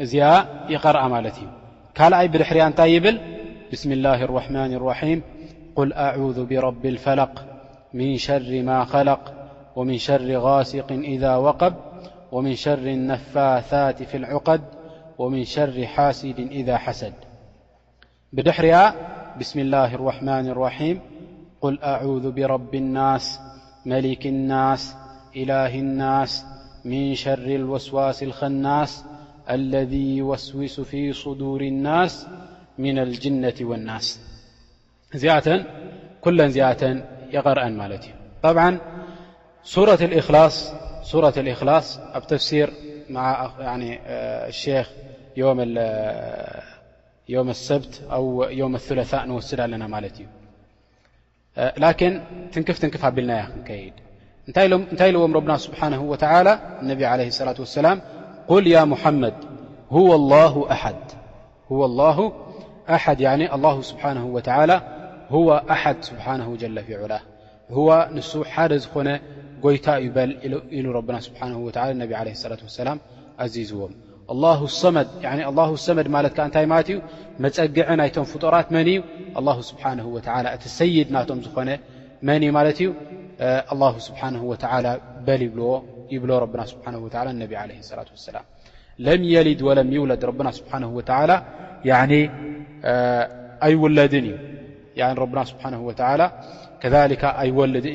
زياء 0.00 0.66
يقر 0.68 1.06
أمالتهم 1.06 1.52
كال 1.94 2.14
أيبرحريان 2.14 2.74
تايبل 2.74 3.20
بسم 3.72 3.92
الله 3.92 4.24
الرحمن 4.24 4.72
الرحيم- 4.74 5.22
قل 5.76 5.92
أعوذ 5.92 6.44
برب 6.46 6.86
الفلق 6.86 7.44
من 7.94 8.16
شر 8.16 8.62
ما 8.62 8.84
خلق 8.84 9.34
ومن 9.76 9.98
شر 9.98 10.36
غاسق 10.38 10.92
إذا 10.92 11.36
وقب 11.36 11.74
ومن 12.32 12.54
شر 12.54 12.86
النفاثات 12.86 14.02
في 14.02 14.16
العقد 14.16 14.60
ومن 15.18 15.44
شر 15.44 15.86
حاسد 15.86 16.40
إذا 16.40 16.76
حسد 16.76 17.12
بدحرها 18.32 18.94
بسم 19.40 19.58
الله 19.60 19.94
الرحمن 19.94 20.48
الرحيم 20.48 21.00
قل 21.60 21.82
أعوذ 21.82 22.30
برب 22.32 22.74
الناس 22.74 23.38
ملك 23.86 24.26
الناس 24.26 24.96
إله 25.36 25.74
الناس 25.78 26.44
من 26.84 27.14
شر 27.14 27.38
الوسواس 27.44 28.22
الخناس 28.22 29.04
الذي 29.50 30.16
يوسوس 30.16 30.80
في 30.80 31.12
صدور 31.12 31.60
الناس 31.60 32.26
من 32.78 32.98
الجنة 32.98 33.54
والناس 33.60 34.20
كلا 36.20 36.48
زية 36.48 37.04
يقر 37.32 37.62
أنمالت 37.62 38.04
طبعا 38.42 38.78
سورة 39.62 41.34
الإخلاص 41.40 41.98
بتفسير 42.16 42.70
مع 43.10 43.24
الشيخ 44.48 44.90
يوم 47.28 47.50
السب 47.50 47.84
أو 48.12 48.42
يوم 48.42 48.74
الثلثاء 48.74 49.26
نوسድ 49.26 49.60
ኣل 49.60 50.10
لكن 51.78 52.20
تنكፍ 52.52 52.78
تنكፍ 52.78 53.04
ابلن 53.04 53.30
ي 53.70 53.92
ታይ 54.98 55.10
لዎم 55.14 55.34
ربن 55.36 55.56
سبحنه 55.56 56.00
وتل 56.02 56.48
ان 56.82 57.02
عليه 57.04 57.26
الصلة 57.28 57.56
والسلم 57.58 58.00
قل 58.48 58.66
يا 58.66 58.84
محمد 58.84 59.34
هو 59.90 60.14
الله 61.84 62.32
أحد 62.90 63.20
الله 63.40 63.82
سبحانه 63.82 64.24
وتعلى 64.26 64.76
هو 65.30 65.62
أحد 65.70 65.96
سبحانه 66.00 66.56
جلفعل 66.56 67.12
هو 67.70 68.08
نس 68.12 68.38
حد 68.54 68.72
ዝኮن 68.84 69.08
ጎيታ 69.64 69.88
يبل 70.06 70.30
ل 70.84 70.86
رب 70.98 71.10
سبحانه 71.26 71.58
ول 71.64 71.72
ان 71.78 72.02
عله 72.20 72.32
الصلة 72.38 72.62
واسلم 72.66 72.98
عززዎم 73.42 73.92
ድ 74.30 74.66
ታ 74.80 74.90
መፀግ 77.44 77.76
ና 78.00 78.08
ፍራት 78.32 78.68
መ 78.74 78.78
لل 78.88 79.48
እቲ 80.56 80.64
ሰይድ 80.80 81.08
ና 81.14 81.18
ዝነ 81.28 81.70
መ 82.28 82.28
ل 82.30 82.44
ብ 85.26 85.28
ة 85.28 85.48
ي 86.12 86.14
يውለ 86.14 87.18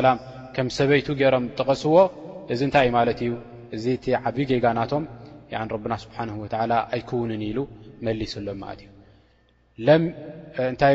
ላም 0.07 0.19
ከም 0.57 0.67
ሰበይቱ 0.79 1.07
ገሮም 1.21 1.45
ጠቐስዎ 1.59 1.95
እዚ 2.53 2.61
እንታይይ 2.69 2.91
ት 3.19 3.21
እዩ 3.27 3.31
እዚ 3.77 3.85
ዓብ 4.29 4.37
ጌጋናቶም 4.51 5.05
ና 5.93 6.83
ኣይክውንን 6.95 7.43
ኢሉ 7.51 7.59
መሊስሎም 8.07 8.63
ት 10.79 10.83
ዩእታይ 10.85 10.95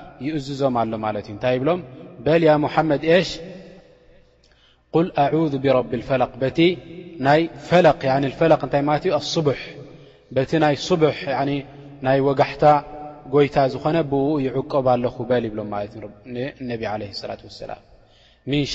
ዝዞም 0.45 0.75
ሎ 1.15 1.27
ታይ 1.43 1.55
በ 1.61 1.65
መድ 2.89 3.03
ሽ 3.29 3.31
ጋታ 12.39 12.63
ጎይታ 13.33 13.55
ዝኮነ 13.73 13.97
ብ 14.11 14.13
ይቀብ 14.45 14.85
ኣለ 14.93 15.03
ይ 18.59 18.65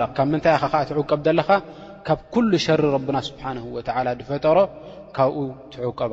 ላ 0.00 0.06
ካብ 0.16 0.26
ምታይ 0.32 0.56
ትቀብ 0.88 1.26
ለ 1.38 1.42
ካብ 2.06 2.20
ሸር 2.66 2.82
ና 3.16 3.20
ፈጠሮ 4.28 4.58
ካብ 5.16 5.34
ትቀብ 5.72 6.12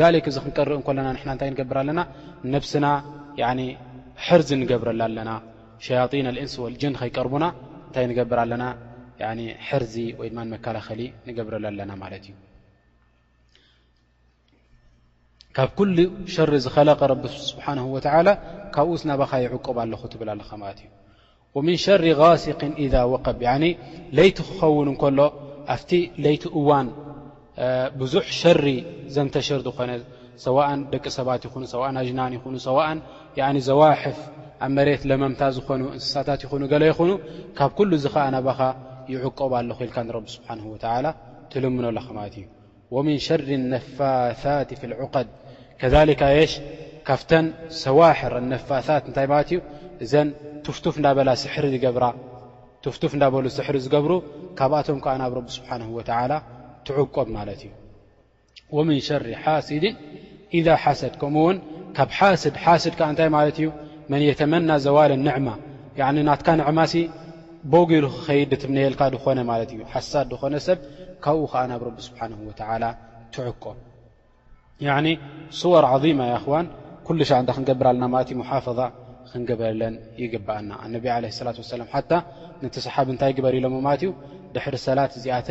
ذ 0.00 0.02
እዚ 0.30 0.36
ክንቀርእ 0.44 0.80
ና 0.98 1.00
ና 1.28 1.30
ታይ 1.40 1.48
ንገብር 1.52 1.76
ኣለና 1.82 2.00
ነብስና 2.52 2.86
ሕርዚ 4.26 4.48
ንገብረ 4.62 4.88
ኣለና 5.08 5.30
ሸን 5.84 6.26
እንስ 6.42 6.54
ጅን 6.80 6.94
ከይቀርቡና 7.00 7.44
እንታይ 7.86 8.04
ገብር 8.18 8.38
ኣለና 8.44 8.64
ርዚ 9.82 9.94
ወይ 10.20 10.28
ድመከላኸሊ 10.32 11.00
ንገብረ 11.28 11.54
ኣና 11.70 11.92
ማ 12.02 12.06
እዩ 12.16 12.28
ካብ 15.56 15.68
ኩل 15.78 15.90
ሸር 16.34 16.50
ዝለቀ 16.66 17.00
ስብሓه 17.50 18.02
ካብኡ 18.74 18.90
ናባኻ 19.08 19.30
ይዕቁብ 19.44 19.76
ኣለኹ 19.84 20.02
ትብል 20.12 20.30
ለ 20.40 20.42
እዩ 20.46 20.52
ምن 21.66 21.76
شር 21.84 22.02
غሲق 22.20 22.60
إذ 22.84 22.94
ወقብ 23.12 23.42
ለይቲ 24.16 24.36
ክኸውን 24.48 24.88
እሎ 24.94 25.18
ኣ 25.74 25.76
ቲ 25.88 26.50
እዋ 26.60 26.68
ብዙሕ 28.00 28.24
ሸሪ 28.40 28.66
ዘንተሽር 29.14 29.60
ዝኾነ 29.66 29.90
ሰን 30.44 30.80
ደቂ 30.92 31.04
ሰባት 31.18 31.42
ይኑ 31.46 31.64
ሰን 31.72 31.94
ኣጅናን 32.02 32.32
ይኑ 32.36 33.56
ዘዋሕፍ 33.68 34.18
ኣብ 34.64 34.70
መሬት 34.76 35.02
ለመምታ 35.10 35.40
ዝኾኑ 35.56 35.82
እንስሳታት 35.96 36.40
ይኑ 36.46 36.62
ገለ 36.72 36.82
ይኹኑ 36.90 37.10
ካብ 37.58 37.70
ኩሉ 37.78 37.90
ዚ 38.04 38.06
ከዓ 38.14 38.24
ናባኻ 38.34 38.60
ይዕቆብ 39.14 39.52
ኣለ 39.60 39.70
ኢልካ 39.86 39.96
ንረቢ 40.08 40.24
ስብሓን 40.36 40.58
ላ 41.04 41.06
ትልምኖ 41.52 41.86
ላማለት 41.96 42.34
እዩ 42.40 42.46
ወምን 42.94 43.18
ሸሪ 43.26 43.48
ነፋት 43.72 44.42
ዕቀድ 45.04 45.28
ከካ 45.80 46.22
ሽ 46.52 46.54
ካብተን 47.08 47.46
ሰዋሕር 47.84 48.32
ነፋት 48.52 48.88
እታይ 49.10 49.26
ማለት 49.32 49.48
እዩ 49.52 49.60
እዘ 50.04 50.12
ትፍቱፍ 50.66 50.94
እዳበላ 51.00 51.30
ስሕሪ 51.44 51.66
ዝገብራ 51.76 52.04
ፍፍ 52.96 53.12
እዳበሉ 53.18 53.44
ስሕሪ 53.58 53.76
ዝገብሩ 53.84 54.12
ካብኣቶም 54.58 54.98
ከዓ 55.06 55.12
ናብ 55.24 55.34
ቢ 55.42 55.48
ስብሓን 55.58 55.82
ላ 56.30 56.34
ድ 60.66 60.70
ሰድ 61.00 61.14
ከምኡውን 61.20 61.58
ካብ 61.96 62.10
ድታይ 62.94 63.28
ዩ 63.64 63.68
መን 64.12 64.22
ተመና 64.40 64.70
ዘዋል 64.86 65.12
ንማ 65.26 65.48
ና 65.98 66.34
ንማ 66.60 66.80
ሉ 68.04 68.08
ክድ 68.26 68.52
የልካ 68.86 69.00
ኾ 69.92 70.02
ሳድ 70.12 70.30
ኮሰብ 70.42 70.78
ካብኡ 71.26 71.52
ናብ 71.70 71.82
ስ 72.06 72.10
ትቆብ 73.34 73.68
ር 75.86 77.18
ظ 77.28 77.32
ን 77.46 77.48
እታ 77.48 77.48
ክንገብርና 77.56 78.02
ظ 78.12 78.16
ክንበለ 79.32 79.82
ይግአና 80.22 80.70
ላ 81.24 81.52
ነቲ 82.62 82.76
ሰሓብ 82.86 83.06
እታይ 83.14 83.32
ግበር 83.38 83.54
ሎ 83.64 83.68
ድ 84.54 84.76
ሰላት 84.86 85.12
ተ 85.46 85.50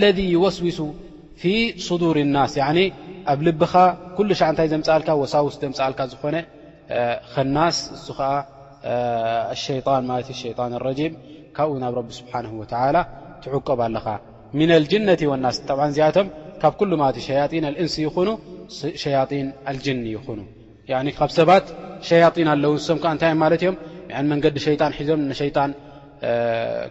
ለذ 0.00 0.18
ስውሱ 0.56 0.78
ፊ 1.40 1.42
صዱር 1.86 2.16
لናስ 2.30 2.54
ኣብ 3.32 3.40
ልብኻ 3.46 3.72
ሻ 4.38 4.40
ንታይ 4.52 4.68
ዘምፅልካ 4.72 5.08
ወሳውስ 5.22 5.54
ዘምፅልካ 5.62 6.00
ዝኾነ 6.12 6.36
ናስ 7.56 7.76
እ 7.96 7.98
ሸን 9.62 9.78
ሸን 10.40 10.72
ም 10.98 11.10
ካብኡ 11.56 11.76
ናብ 11.82 11.96
ቢ 12.08 12.10
ስ 12.18 12.20
ትቀብ 13.52 13.80
ኣለኻ 13.86 14.06
ጅነ 14.92 15.10
ናስ 15.44 15.56
ዚቶ 15.98 16.16
ካብ 16.62 16.72
ሸ 17.26 17.28
እንስ 17.82 17.94
ይኑ 18.04 18.28
ሸን 19.02 19.48
ን 19.98 20.00
ይኑ 20.12 21.06
ካብ 21.18 21.30
ሰባት 21.38 21.66
ሸን 22.08 22.48
ኣለው 22.54 22.72
ንሶም 22.80 22.98
ታ 23.22 23.32
መንዲ 24.30 24.58
ሸጣን 24.66 24.92
ዞም 25.08 25.20
ጣን 25.56 25.70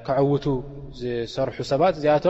ክውቱ 0.08 0.46
ዝሰርሑ 1.02 1.58
ሰባት 1.74 1.96
ቶ 2.26 2.30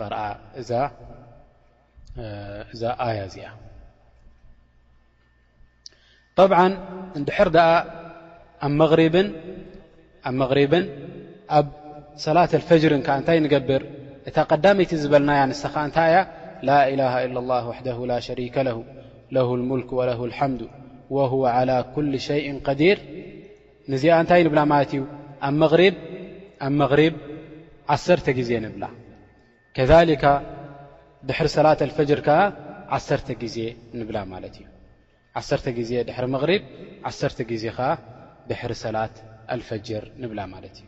ር 0.00 0.12
ዛ 2.80 2.82
ኣያ 3.08 3.20
ዚያ 3.34 3.48
ط 6.36 6.38
ድር 7.28 7.58
ኣብ 8.66 8.80
غሪብ 10.50 10.72
ኣብ 11.56 11.66
ሰላة 12.26 12.50
الፈجር 12.60 12.92
እታይ 13.20 13.38
ብር 13.68 13.82
እታ 14.28 14.38
ቀዳመይቲ 14.52 14.92
ዝበልናያ 15.02 15.40
ንስኸዓ 15.50 15.82
እንታይ 15.88 16.10
ያ 16.14 16.18
ላ 16.68 16.70
إላه 16.92 17.12
ኢل 17.24 17.36
ላه 17.50 17.64
ዋደ 17.72 17.86
ላ 18.10 18.12
ሸሪከ 18.26 18.56
ለ 18.68 18.70
ለ 19.34 19.36
ልሙልክ 19.60 19.88
ወለ 19.98 20.10
ልሓምድ 20.30 20.60
ወهወ 21.16 21.42
ዓላى 21.56 21.76
ኩል 21.94 22.06
ሸይ 22.28 22.40
ዲር 22.80 22.98
ንዚኣ 23.92 24.14
እንታይ 24.22 24.40
ንብላ 24.46 24.60
ማለት 24.72 24.90
እዩ 24.96 25.02
ኣብ 25.48 25.54
ኣብ 26.64 26.72
መሪብ 26.80 27.14
ዓሰርተ 27.94 28.26
ግዜ 28.38 28.50
ንብላ 28.64 28.84
ከሊካ 29.76 30.24
ድሕሪ 31.28 31.46
ሰላት 31.56 31.80
ኣልፈጅር 31.86 32.20
ከዓ 32.26 32.38
ዓ 32.96 32.98
ዜ 33.54 33.58
ንብላ 34.00 34.18
ማለት 34.34 34.56
እዩ 34.60 34.66
ዓሰር 35.40 35.60
ግዜ 35.78 35.92
ድሕሪ 36.08 36.26
መሪብ 36.36 36.62
ዓሰር 37.10 37.32
ግዜ 37.52 37.64
ከዓ 37.78 37.88
ድሕሪ 38.50 38.72
ሰላት 38.84 39.14
ልፈጅር 39.60 40.04
ንብላ 40.22 40.40
ማለት 40.54 40.76
እዩ 40.82 40.87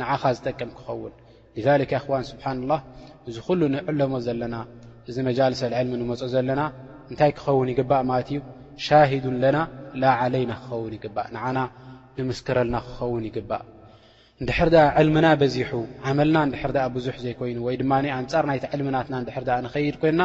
ንዓኻ 0.00 0.22
ዝጠቅም 0.36 0.70
ክኸውን 0.78 1.12
ዋን 2.12 2.24
ስብሓ 2.30 2.46
ላ 2.70 2.74
እዚ 3.28 3.36
ኩሉ 3.46 3.60
ንዕለሞ 3.74 4.12
ዘለና 4.26 4.56
እዚ 5.10 5.16
መለሰ 5.28 5.60
ዕልሚ 5.80 5.92
ንመፀ 6.02 6.22
ዘለና 6.34 6.60
እንታይ 7.10 7.30
ክኸውን 7.36 7.68
ይግባእ 7.72 8.02
ማለት 8.10 8.28
እዩ 8.32 8.38
ሻሂዱን 8.86 9.36
ለና 9.42 9.58
ላ 10.02 10.14
ለይና 10.34 10.52
ክኸውን 10.62 10.92
ይግእ 10.96 11.14
ንና 11.34 11.58
ንምስክረልና 12.16 12.76
ክኸውን 12.86 13.24
ይግባእ 13.28 13.62
ንድሕር 14.42 14.68
ዕልምና 15.00 15.26
በዚ 15.42 15.54
ዓመልና 16.10 16.36
ንድር 16.48 16.66
ብዙሕ 16.96 17.16
ዘይኮይኑ 17.24 17.58
ወይ 17.68 17.76
ድማ 17.82 17.92
ኣንፃር 18.20 18.46
ይቲ 18.58 18.64
ልናትና 18.80 19.16
ድንኸይድ 19.48 19.96
ኮይና 20.02 20.22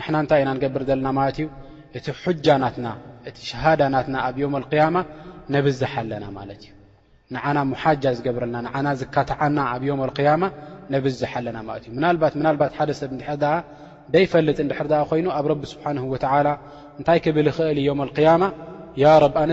ንና 0.00 0.16
ንታይ 0.24 0.42
ኢና 0.44 0.50
ገብር 0.64 0.82
ዘለና 0.90 1.08
ዩ 1.44 1.48
እቲ 1.98 2.06
እዳት 2.28 4.10
ኣብ 4.26 4.36
ም 4.54 4.66
ያማ 4.82 4.96
ነብዝሓ 5.56 5.92
ኣለና 6.04 6.24
ማለ 6.38 6.48
እዩ 6.60 6.68
ንዓና 7.34 7.58
ሙሓጃ 7.72 8.04
ዝገብረልና 8.18 8.56
ና 8.84 8.88
ዝካትዓና 9.00 9.58
ኣብ 9.72 9.82
ዮ 9.88 9.94
ያማ 10.26 10.44
ነብዝሓ 10.94 11.32
ኣለና 11.40 11.58
ት 11.82 11.84
ዩናባ 12.40 12.62
ሓደሰብ 12.78 13.10
ደይፈልጥ 14.14 14.58
ድ 14.70 15.02
ይኑ 15.20 15.26
ኣብ 15.38 15.46
ቢ 15.62 15.68
ስብሓ 15.72 15.84
እንታይ 17.00 17.18
ክብል 17.24 17.46
ይኽእልም 17.50 18.02
ያማ 18.26 18.46
ብ 19.32 19.34
ኣነ 19.44 19.52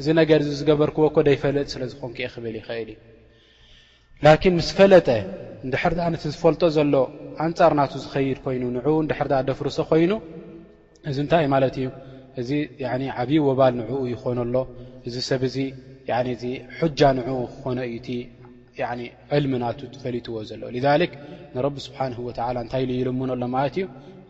እዚ 0.00 0.06
ነገር 0.20 0.40
ዝገበርክዎ 0.58 1.06
ደይፈልጥ 1.28 1.66
ስለዝኮን 1.74 2.12
ክ 2.16 2.30
ክብል 2.34 2.54
ይኽእልእዩ 2.60 4.44
ምስ 4.60 4.68
ፈለጠ 4.78 5.08
ንድ 5.66 5.74
ኣ 6.06 6.10
ዝፈልጦ 6.32 6.62
ዘሎ 6.76 6.94
ኣንፃርናቱ 7.46 7.92
ዝኸይድ 8.04 8.38
ኮይኑ 8.46 8.62
ንኡ 8.76 8.86
ድ 9.10 9.44
ደፍርሶ 9.50 9.78
ኮይኑ 9.92 10.12
እዚ 11.10 11.16
ንታይ 11.26 11.44
ት 11.74 11.76
እዩ 11.82 11.88
እዚ 12.40 12.50
ዓብዪ 13.20 13.38
ወባል 13.48 13.72
ንኡ 13.80 13.90
ይኮነሎ 14.12 14.54
እዚ 15.08 15.14
ሰብ 15.30 15.42
ጃ 16.08 17.08
ን 17.16 17.20
ክኾነ 17.54 17.78
እዩ 17.88 17.96
ቲ 18.06 18.10
ዕልሚናቱ 19.36 19.80
ትፈሊጥዎ 19.94 20.34
ዘሎ 20.50 20.62
ንረብ 21.54 21.74
ስብሓን 21.86 22.12
ወ 22.26 22.30
እንታይ 22.64 22.82
ዝይልሙን 22.90 23.30
ሎ 23.40 23.46
ማለት 23.54 23.76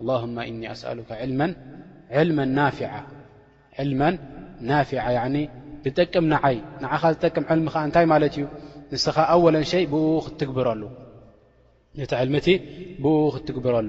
እዩ 0.00 0.08
እኒ 0.50 0.62
ኣስሉካ 0.74 1.10
ናፊ 4.70 4.90
ዝጠቅም 5.84 6.26
ንዓይ 6.32 6.56
ንዓኻ 6.82 7.00
ዝጠቅም 7.14 7.44
ልሚ 7.58 7.68
ከ 7.74 7.78
እንታይ 7.86 8.04
ማለት 8.12 8.34
እዩ 8.36 8.42
ንስኻ 8.90 9.16
ኣወለ 9.34 9.56
ሸይ 9.70 9.84
ብኡ 9.92 10.02
ክትግብረሉ 10.26 10.82
ነቲ 11.98 12.10
ል 12.28 12.28
እቲ 12.40 12.48
ብኡ 13.04 13.14
ክትግብረሉ 13.34 13.88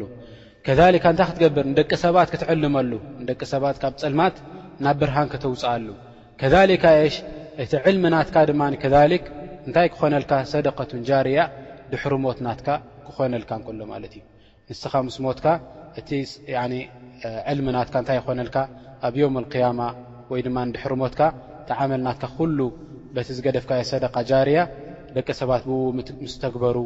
ከካ 0.65 0.79
እንታይ 1.13 1.25
ክትገብር 1.29 1.65
ንደቂ 1.73 1.91
ሰባት 2.05 2.27
ክትዕልመሉ 2.33 2.91
ደቂ 3.29 3.39
ሰባት 3.53 3.75
ካብ 3.81 3.93
ፅልማት 4.03 4.35
ናብ 4.83 4.95
ብርሃን 5.01 5.27
ክትውፅኣሉ 5.33 5.85
እቲ 7.61 7.71
ዕልምናትካ 7.89 8.35
ድማ 8.49 8.61
ከክ 8.83 9.25
እንታይ 9.67 9.87
ክኾነልካ 9.95 10.31
ሰደቀትን 10.51 11.01
ጃርያ 11.07 11.39
ድሕርሞት 11.91 12.39
ናትካ 12.45 12.67
ክኾነልካ 13.07 13.51
እሎ 13.73 13.79
ማለትእዩ 13.91 14.21
ንስኻ 14.69 14.93
ምስሞትካ 15.07 15.45
እቲ 15.99 16.09
ልምናት 17.57 17.89
እታይ 17.99 18.19
ኮነልካ 18.27 18.55
ኣብ 19.07 19.13
ዮም 19.21 19.35
ያማ 19.63 19.81
ወይድማ 20.31 20.57
ድሕርሞትካ 20.75 21.21
ተዓመል 21.69 22.01
ናትካ 22.07 22.37
በቲ 23.17 23.27
ዝገደፍካዮ 23.37 23.81
ሰደካ 23.91 24.15
ጃርያ 24.29 24.59
ደቂ 25.17 25.27
ሰባት 25.41 25.63
ብምስተግበሩ 25.71 26.77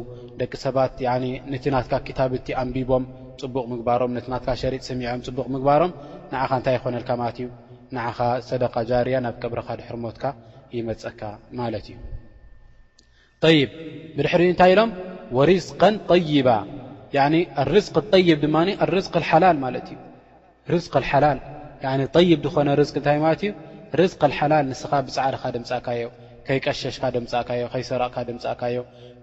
ደቂ 0.42 0.52
ሰትቲናትካ 0.64 1.94
ክታብቲ 2.08 2.46
ኣንቢቦም 2.62 3.04
ፅቡቕ 3.42 3.64
ምግባሮም 3.72 4.12
ሸጥ 4.62 4.82
ስሚዖም 4.90 5.22
ፅቡቕ 5.28 5.46
ምግባሮምታይ 5.54 6.78
ነዩ 7.96 8.16
ሰደ 8.50 8.64
ርያ 9.08 9.16
ናብ 9.26 9.36
ቅብረኻ 9.44 9.68
ድርሞትካ 9.80 10.24
ብድሕሪ 14.16 14.42
ንታይ 14.52 14.70
ኢሎም 14.74 14.90
ርዝቀ 15.50 15.80
طይባ 16.10 16.48
ርዝ 17.72 17.86
ይ 18.22 18.30
ድማ 18.42 18.56
ላ 18.66 18.70
ይ 19.80 19.96
ዝኾነ 20.76 22.68
እታይ 22.84 23.48
ት 23.92 24.24
እዩ 24.26 24.32
ሓላል 24.38 24.64
ንስኻ 24.70 24.92
ብፃዕድኻ 25.06 25.42
ድምእካዮ 25.56 26.02
ከይቀሸሽካ 26.46 27.04
ድምእካዮ 27.16 27.62
ከይሰራቅካ 27.72 28.16
ድምፃእካዮ 28.28 28.76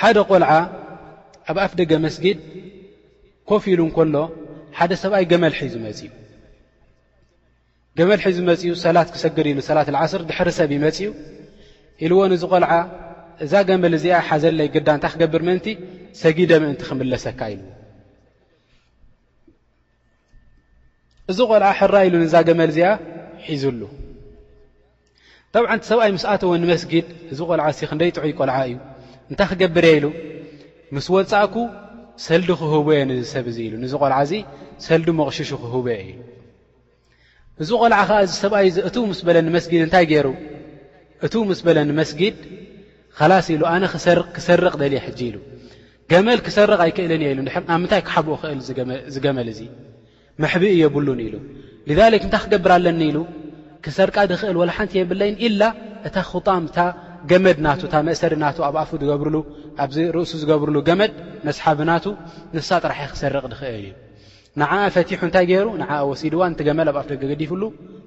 ሓደ 0.00 0.16
ቆልዓ 0.30 0.50
ኣብ 1.50 1.56
ኣፍ 1.64 1.72
ደገ 1.80 1.92
መስጊድ 2.06 2.38
ኮፍ 3.50 3.64
ኢሉ 3.72 3.80
እንከሎ 3.88 4.16
ሓደ 4.78 4.90
ሰብኣይ 5.02 5.24
ገመልሒዝመፅ 5.32 5.98
እዩ 6.04 6.10
ገመልሒዝ 7.98 8.38
መፅእዩ 8.48 8.70
ሰላት 8.84 9.08
ክሰግድ 9.14 9.46
ኢሉ 9.50 9.58
ሰላት 9.70 9.88
ዓስር 10.02 10.22
ድሕር 10.28 10.48
ሰብ 10.58 10.70
ይመፅ 10.76 10.96
እዩ 11.02 11.10
ኢሉ 12.04 12.12
ዎን 12.20 12.32
እዚ 12.36 12.42
ቆልዓ 12.52 12.70
እዛ 13.44 13.52
ገመል 13.68 13.92
እዚኣ 13.98 14.16
ሓዘለይ 14.28 14.68
ግዳንታ 14.74 15.04
ክገብር 15.12 15.42
ምእንቲ 15.48 15.66
ሰጊደ 16.22 16.52
ምእንቲ 16.62 16.80
ክምለሰካ 16.88 17.40
ኢሉ 17.52 17.62
እዚ 21.32 21.38
ቆልዓ 21.50 21.68
ሕራይ 21.78 22.06
ኢሉ 22.08 22.14
ንዛ 22.24 22.34
ገመል 22.48 22.70
እዚኣ 22.72 22.90
ሒዙሉ 23.46 23.82
ጠብዓንቲ 25.54 25.82
ሰብኣይ 25.90 26.10
ምስ 26.16 26.24
ኣተዎ 26.32 26.50
ንመስጊድ 26.64 27.06
እዚ 27.32 27.38
ቆልዓ 27.50 27.64
እስ 27.74 27.80
ክንደይ 27.92 28.10
ጥዕይ 28.16 28.34
ቆልዓ 28.40 28.56
እዩ 28.68 28.76
እንታይ 29.30 29.46
ክገብር 29.50 29.84
እየ 29.88 29.94
ኢሉ 29.98 30.04
ምስ 30.94 31.06
ወፃእኩ 31.14 31.54
ሰልዲ 32.26 32.48
ክህቦየ 32.60 32.98
ንዝሰብ 33.08 33.44
እዙ 33.50 33.56
ኢሉ 33.66 33.74
ንዚ 33.82 33.92
ቆልዓ 34.02 34.16
እዚ 34.26 34.32
ሰልዲ 34.86 35.08
መቕሽሹ 35.20 35.50
ክህቦየ 35.62 35.96
ኢዩ 36.08 36.18
እዚ 37.62 37.70
ቆልዓ 37.82 37.98
ከዓ 38.08 38.16
እዚ 38.26 38.32
ሰብኣይ 38.44 38.66
ዚ 38.74 38.76
እቲ 38.88 38.96
ምስ 39.10 39.20
በለኒመስጊድ 39.26 39.80
እንታይ 39.86 40.04
ገይሩ 40.12 40.28
እቲ 41.26 41.34
ምስ 41.50 41.60
በለኒመስጊድ 41.66 42.36
ከላስ 43.18 43.46
ኢሉ 43.54 43.62
ኣነ 43.72 43.82
ክሰርቕ 44.36 44.72
ደል 44.82 44.94
ሕጂ 45.06 45.20
ኢሉ 45.30 45.36
ገመል 46.10 46.38
ክሰርቕ 46.46 46.78
ኣይክእልን 46.86 47.20
እየ 47.24 47.30
ኢሉ 47.34 47.40
ድ 47.48 47.50
ናብ 47.54 47.64
ምንታይ 47.82 48.00
ክሓብኡ 48.08 48.32
ኽእል 48.42 48.60
ዝገመል 49.14 49.48
እዚ 49.54 49.60
መሕቢእ 50.42 50.74
የብሉን 50.82 51.20
ኢሉ 51.26 51.34
ክ 51.86 51.90
እንታይ 51.96 52.40
ክገብር 52.44 52.72
ኣለኒ 52.76 53.00
ኢሉ 53.10 53.18
ክሰርቃ 53.84 54.16
ድኽእል 54.30 54.56
ወላ 54.60 54.70
ሓንቲ 54.78 54.92
የብለይን 55.00 55.34
ኢላ 55.48 55.60
እታ 56.06 56.16
ጣምታ 56.46 56.76
ገመድ 57.30 57.58
ናቱ 57.66 57.80
እታ 57.88 57.94
መእሰድ 58.08 58.32
ናቱ 58.42 58.56
ኣብ 58.68 58.76
ፉ 58.90 58.92
ኣርእሱ 59.80 60.30
ዝገብርሉ 60.40 60.76
ገመድ 60.88 61.12
መስሓብናቱ 61.46 62.04
ንሳ 62.56 62.68
ጥራሐ 62.84 62.98
ክሰርቕ 63.12 63.44
ድኽእል 63.52 63.78
እዩ 63.82 63.90
ንዓኣ 64.60 64.82
ፈቲሑ 64.96 65.20
እንታይ 65.28 65.44
ገይሩ 65.50 65.66
ንዓኣ 65.82 65.92
ወሲድዋ 66.10 66.40
እቲ 66.54 66.60
ገመል 66.68 66.88
ኣብ 66.90 66.96
ኣፍ 67.00 67.06
ደገ 67.12 67.22
ገዲፍሉ 67.30 67.62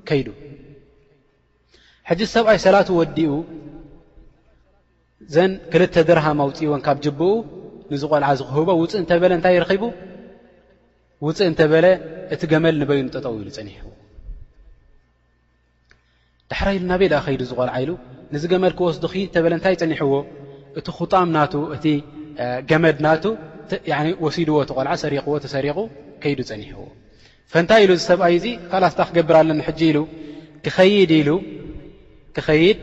ከይዱ 0.07 0.27
ሕዚ 2.09 2.19
ሰብኣይ 2.35 2.59
ሰላት 2.65 2.89
ወዲኡ 2.99 3.31
ዘን 5.35 5.51
ክልተ 5.71 5.95
ድርሃማ 6.09 6.39
ኣውፅኡዎን 6.47 6.81
ካብ 6.87 6.97
ጅብኡ 7.05 7.31
ንዝቆልዓ 7.91 8.29
ዝክህቦ 8.39 8.69
ውፅእ 8.81 8.97
እንተበለ 9.01 9.31
እንታይ 9.37 9.53
ይረኺቡ 9.57 9.83
ውፅእ 11.25 11.47
እንተ 11.51 11.59
በለ 11.71 11.85
እቲ 12.33 12.41
ገመል 12.51 12.75
ንበዩ 12.81 12.99
ንጠጠው 13.07 13.33
ኢሉ 13.41 13.49
ፀኒሑ 13.57 13.85
ዳሕረ 16.51 16.67
ኢሉ 16.77 16.83
ናበይ 16.91 17.09
ዳኣ 17.13 17.21
ከይዱ 17.27 17.41
ዝቆልዓ 17.51 17.73
ኢሉ 17.83 17.91
ንዚ 18.33 18.43
ገመል 18.51 18.73
ክወስዱ 18.77 19.03
ክድ 19.11 19.27
ተበለ 19.35 19.53
እንታይ 19.57 19.75
ፀኒሕዎ 19.81 20.13
እቲ 20.79 20.87
ጣም 21.11 21.27
ና 21.35 21.37
እቲ 21.75 21.85
ገመድ 22.69 22.97
ናቱ 23.05 23.23
ወሲድዎ 24.23 24.55
እቲ 24.63 24.69
ቆልዓ 24.77 24.93
ሰሪቕዎ 25.03 25.33
ተሰሪቑ 25.43 25.77
ከይዱ 26.23 26.39
ፀኒሕዎ 26.49 26.81
ፈንታይ 27.53 27.81
ኢሉ 27.85 27.91
እዚ 27.97 28.01
ሰብኣዩ 28.11 28.35
ዙ 28.45 28.47
ካላስታ 28.71 28.99
ክገብር 29.09 29.35
ኣለኒ 29.41 29.59
ሕጂ 29.67 29.79
ኢሉ 31.21 31.29
ክኸይድ 32.35 32.77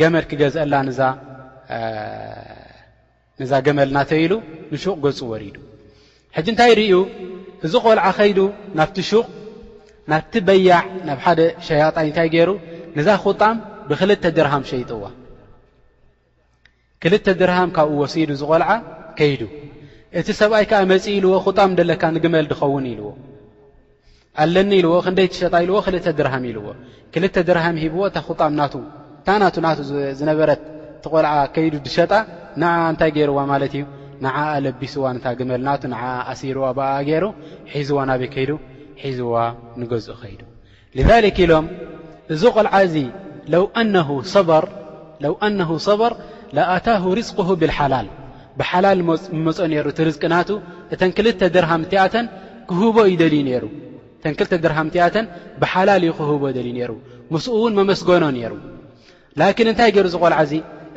ገመድ 0.00 0.24
ክገዝአላ 0.30 0.74
ንዛ 0.88 3.50
ገመል 3.66 3.88
እናተ 3.92 4.10
ኢሉ 4.24 4.32
ንሹቕ 4.72 4.96
ገፁ 5.04 5.18
ወሪዱ 5.32 5.56
ሕጂ 6.36 6.46
እንታይ 6.52 6.72
ርዩ 6.82 6.92
እዚ 7.66 7.72
ቆልዓ 7.86 8.06
ከይዱ 8.18 8.38
ናብቲ 8.78 8.96
ሹቕ 9.10 9.26
ናብቲ 10.10 10.32
በያዕ 10.48 10.86
ናብ 11.08 11.18
ሓደ 11.24 11.40
ሸያጣይ 11.68 12.06
እንታይ 12.10 12.28
ገይሩ 12.34 12.50
ዛ 13.06 13.08
ጣም 13.40 13.56
ብክልተ 13.90 14.24
ድርሃም 14.36 14.62
ሸይጥዋ 14.70 15.02
ክልተ 17.02 17.26
ድርሃም 17.40 17.70
ካብኡ 17.76 17.90
ወሲዱ 18.02 18.30
ዝቆልዓ 18.40 18.70
ከይዱ 19.18 19.42
እቲ 20.18 20.26
ሰብኣይ 20.40 20.64
ከዓ 20.70 20.80
መፂኢ 20.92 21.14
ኢልዎ 21.18 21.32
ኹጣም 21.44 21.70
ደለካ 21.78 22.02
ንግመል 22.16 22.46
ድኸውን 22.50 22.84
ኢልዎ 22.92 23.08
ኣለኒ 24.42 24.70
ኢልዎ 24.80 24.92
ክንደይ 25.06 25.28
ትሸጣ 25.34 25.54
ኢልዎ 25.64 25.76
ክልተ 25.86 26.06
ድርሃም 26.18 26.44
ኢልዎ 26.50 26.66
ክልተ 27.14 27.36
ድርሃም 27.48 27.76
ሂብዎ 27.84 28.00
እታ 28.10 28.16
ኹጣም 28.28 28.52
ናእንታ 28.58 29.28
ናቱ 29.42 29.56
ናቱ 29.66 29.78
ዝነበረት 30.18 30.60
እቲ 30.98 31.04
ቆልዓ 31.14 31.32
ከይዱ 31.54 31.74
ድሸጣ 31.86 32.12
ንኣ 32.60 32.70
እንታይ 32.92 33.10
ገይርዋ 33.16 33.38
ማለት 33.52 33.72
እዩ 33.78 33.84
ንዓኣ 34.24 34.50
ለቢስዋ 34.64 35.04
ንታ 35.16 35.26
ግመል 35.38 35.62
ናቱ 35.68 35.82
ንዓኣ 35.94 36.14
ኣሲርዋ 36.32 36.64
ብኣኣ 36.78 36.94
ገይሩ 37.08 37.24
ሒዝዋ 37.72 37.98
ናበይ 38.10 38.28
ከይዱ 38.34 38.50
ሒዝዋ 39.02 39.34
ንገዝእ 39.80 40.18
ከይዱ 40.22 40.40
ክ 41.36 41.38
ኢሎም 41.46 41.66
እዚ 42.34 42.42
ቆልዓ 42.56 42.74
እዚ 42.86 42.96
ለው 43.52 43.64
ኣነሁ 45.46 45.70
ሰበር 45.92 46.14
ለኣታሁ 46.56 47.02
ርዝቅሁ 47.18 47.48
ብልሓላል 47.60 48.06
ብሓላል 48.58 48.98
መፆ 49.46 49.58
ነይሩ 49.72 49.86
እቲ 49.92 49.98
ርዝቅናቱ 50.08 50.48
እሃን 50.94 51.10
ክል 51.16 51.26
ድርሃም 54.64 54.88
እቲኣተን 54.88 55.26
ብሓላል 55.62 56.02
እዩ 56.06 56.12
ክህቦ 56.18 56.42
ደልዩ 56.56 56.72
ነይሩ 56.78 56.92
ምስኡ 57.34 57.52
እውን 57.60 57.72
መመስገኖ 57.80 58.24
ነይሩ 58.36 58.52
ላኪን 59.40 59.68
እንታይ 59.72 59.90
ገይሩ 59.96 60.06
ዝቆልዓዚ 60.14 60.52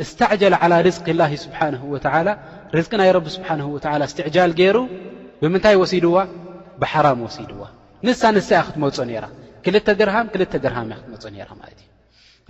እስታዕጀል 0.05 0.53
ዓላ 0.61 0.73
ርዝቅ 0.87 1.05
ላሂ 1.19 1.33
ስብሓንሁ 1.45 1.81
ወዓላ 1.93 2.29
ርዝቂ 2.77 2.91
ናይ 3.01 3.09
ረቢ 3.17 3.27
ስብሓንሁ 3.37 3.67
ወዓላ 3.75 4.01
እስትዕጃል 4.09 4.51
ገይሩ 4.61 4.77
ብምንታይ 5.43 5.75
ወሲድዋ 5.81 6.17
ብሓራም 6.83 7.19
ወሲድዋ 7.27 7.61
ንሳ 8.07 8.21
ንሳ 8.37 8.47
እያ 8.55 8.61
ክትመፆ 8.67 8.97
ነይራ 9.11 9.25
ክልተ 9.65 9.87
ድርሃም 10.01 10.27
ክልተ 10.35 10.53
ድርሃም 10.65 10.87
እያ 10.91 10.97
ክትመፆ 11.01 11.23
ነይራ 11.35 11.49
ማለት 11.61 11.79
እዩ 11.81 11.90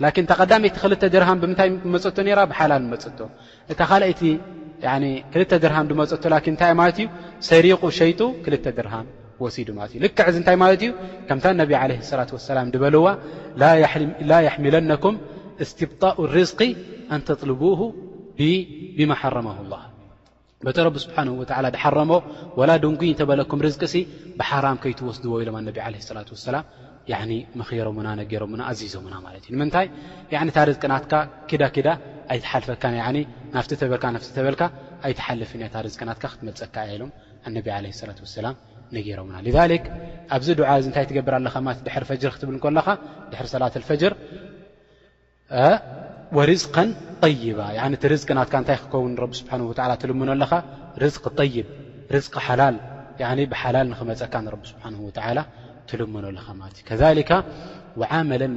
ተዳይቲ 0.00 0.68
ክል 0.82 0.92
ድርሃም 1.14 1.38
ብምታይ 1.42 1.68
መፀ 1.94 2.04
ብሓላል 2.50 2.84
መፀ 2.92 3.02
እታ 3.72 3.80
እቲ 4.12 4.20
ክል 5.32 5.42
ድርሃም 5.64 5.86
ድመ 5.90 6.00
ታ 6.62 6.72
ማት 6.80 6.98
ሰሪق 7.50 7.82
ሸጡ 7.98 8.20
ክል 8.44 8.54
ድርሃም 8.78 9.06
ወሲዱ 9.44 9.68
ማለ 9.78 9.90
እ 9.98 10.00
ልክዚ 10.04 10.34
እታይ 10.42 10.56
ማለት 10.62 10.80
እዩ 10.86 10.90
ከምታ 11.28 11.44
ነብ 11.60 11.70
ላة 11.74 12.50
ላ 12.56 12.58
በልዋ 12.82 13.06
ላ 14.30 14.34
حሚለነኩም 14.54 15.14
እስትብጣء 15.64 16.16
ርዝ 16.36 16.50
ኣንተطልቡ 17.16 17.62
ብማሓረመ 18.96 19.48
الላ 19.62 19.74
በቲ 20.66 20.76
ረብ 20.86 20.96
ስብሓንه 21.04 21.32
ድሓረሞ 21.74 22.10
ላ 22.70 22.72
ድንጉይ 22.84 23.10
እተበለኩም 23.14 23.62
ርዝቅ 23.66 23.82
ሲ 23.92 23.94
ብሓራም 24.40 24.76
ከይትወስድዎ 24.84 25.32
ሎም 25.48 25.58
ላ 25.76 26.22
ላ 26.54 26.58
ክሮምና 27.08 28.08
ሮሙና 28.42 28.60
ኣዘሙና 28.70 29.14
ቅናትዳ 30.30 31.14
ኣይልፈና 35.06 35.64
ካ 35.72 35.80
ኣይልፍ 35.80 36.00
ናት 36.08 36.20
ክትመፀካ 36.32 36.76
ሎም 37.00 37.10
ላ 37.86 38.14
ላ 38.44 38.48
ነሮምና 38.98 39.40
ኣብዚ 40.36 40.48
ታይ 40.96 41.04
ትገብር 41.10 41.34
ኣለድ 41.40 41.88
ፈር 42.10 42.18
ክትብል 42.36 42.58
ካ 42.86 42.92
ድ 43.32 43.46
ሰላት 43.54 43.76
ፈ 43.90 43.98
ር 44.12 44.14
ይባ 47.48 47.60
እ 47.86 47.88
ናትታይ 47.92 48.78
ክከውን 48.82 49.12
ትልምኖ 50.04 50.30
ኣ 50.44 50.62
ይ 51.54 51.66
ብ 52.12 52.22
ክመፀካ 53.98 54.34
ዓመለን 58.18 58.52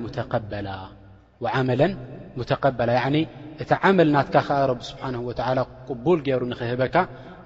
ሙተቀበላ 2.37 2.91
እቲ 3.63 3.71
ዓመል 3.87 4.09
ናትካ 4.13 4.35
ከዓ 4.47 4.57
ቢ 4.77 4.81
ስብሓን 4.87 5.15
ወ 5.27 5.31
ቅቡል 5.87 6.19
ገይሩ 6.25 6.41
ንኽህበካ 6.51 6.95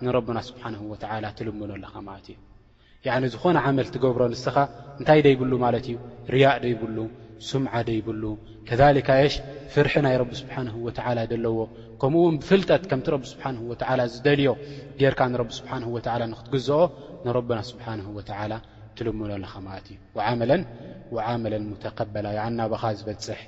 ንረብና 0.05 0.37
ስብሓ 0.49 0.63
ትልምኖ 1.37 1.71
ማት 2.07 2.27
እ 2.33 3.27
ዝኾነ 3.33 3.57
ዓመል 3.67 3.87
ትገብሮ 3.95 4.23
ንስኻ 4.33 4.55
እንታይ 4.99 5.19
ደይብሉ 5.27 5.51
ማለት 5.65 5.85
እዩ 5.91 5.97
ርያእ 6.33 6.55
ደይብሉ 6.63 6.97
ስምዓ 7.49 7.73
ደይብሉ 7.89 8.23
ከካ 8.69 9.09
ሽ 9.33 9.35
ፍርሒ 9.73 9.93
ናይ 10.05 10.15
ቢ 10.29 10.31
ስብሓን 10.41 10.67
ወላ 10.87 11.17
ደለዎ 11.33 11.57
ከምኡውን 12.03 12.35
ብፍልጠት 12.41 12.83
ከምቲ 12.91 13.07
ቢ 13.21 13.25
ስብሓን 13.33 13.55
ወላ 13.69 13.99
ዝደልዮ 14.15 14.49
ገርካ 15.01 15.21
ንቢ 15.35 15.49
ስብሓን 15.59 15.83
ንክትግዝኦ 16.33 16.81
ንረብና 17.27 17.59
ስብሓን 17.71 18.01
ወላ 18.17 18.51
መ 19.19 19.29
ላ 19.31 19.43
ናባኻ 22.59 22.81
ዝበፅሕ 22.99 23.41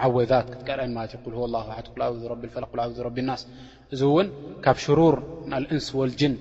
عوذ 0.02 0.30
ክቀርአ 0.50 0.84
ስ 3.40 3.42
እዚ 3.94 4.02
ካብ 4.64 4.76
شር 4.84 5.00
እንስ 5.74 5.88
الን 6.04 6.34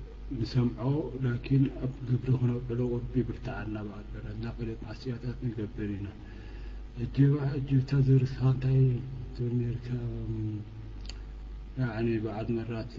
ንሰምዖ 0.39 0.79
ላኪን 1.23 1.63
ኣብ 1.85 1.93
ግብሪ 2.07 2.33
ዕሎ 2.73 2.81
ብርተዓና 3.29 3.75
ብዓ 3.87 3.97
መራት 4.11 4.35
ና 4.43 4.51
ፈ 4.57 4.67
ዓስያታት 4.91 5.37
ንገብር 5.47 5.89
ኢና 5.95 6.07
እ 7.03 7.05
ጅብታ 7.69 7.91
ዝር 8.09 8.23
ንታይ 8.53 8.79
ነርካ 9.61 9.89
ብዓት 12.27 12.47
መራት 12.57 12.93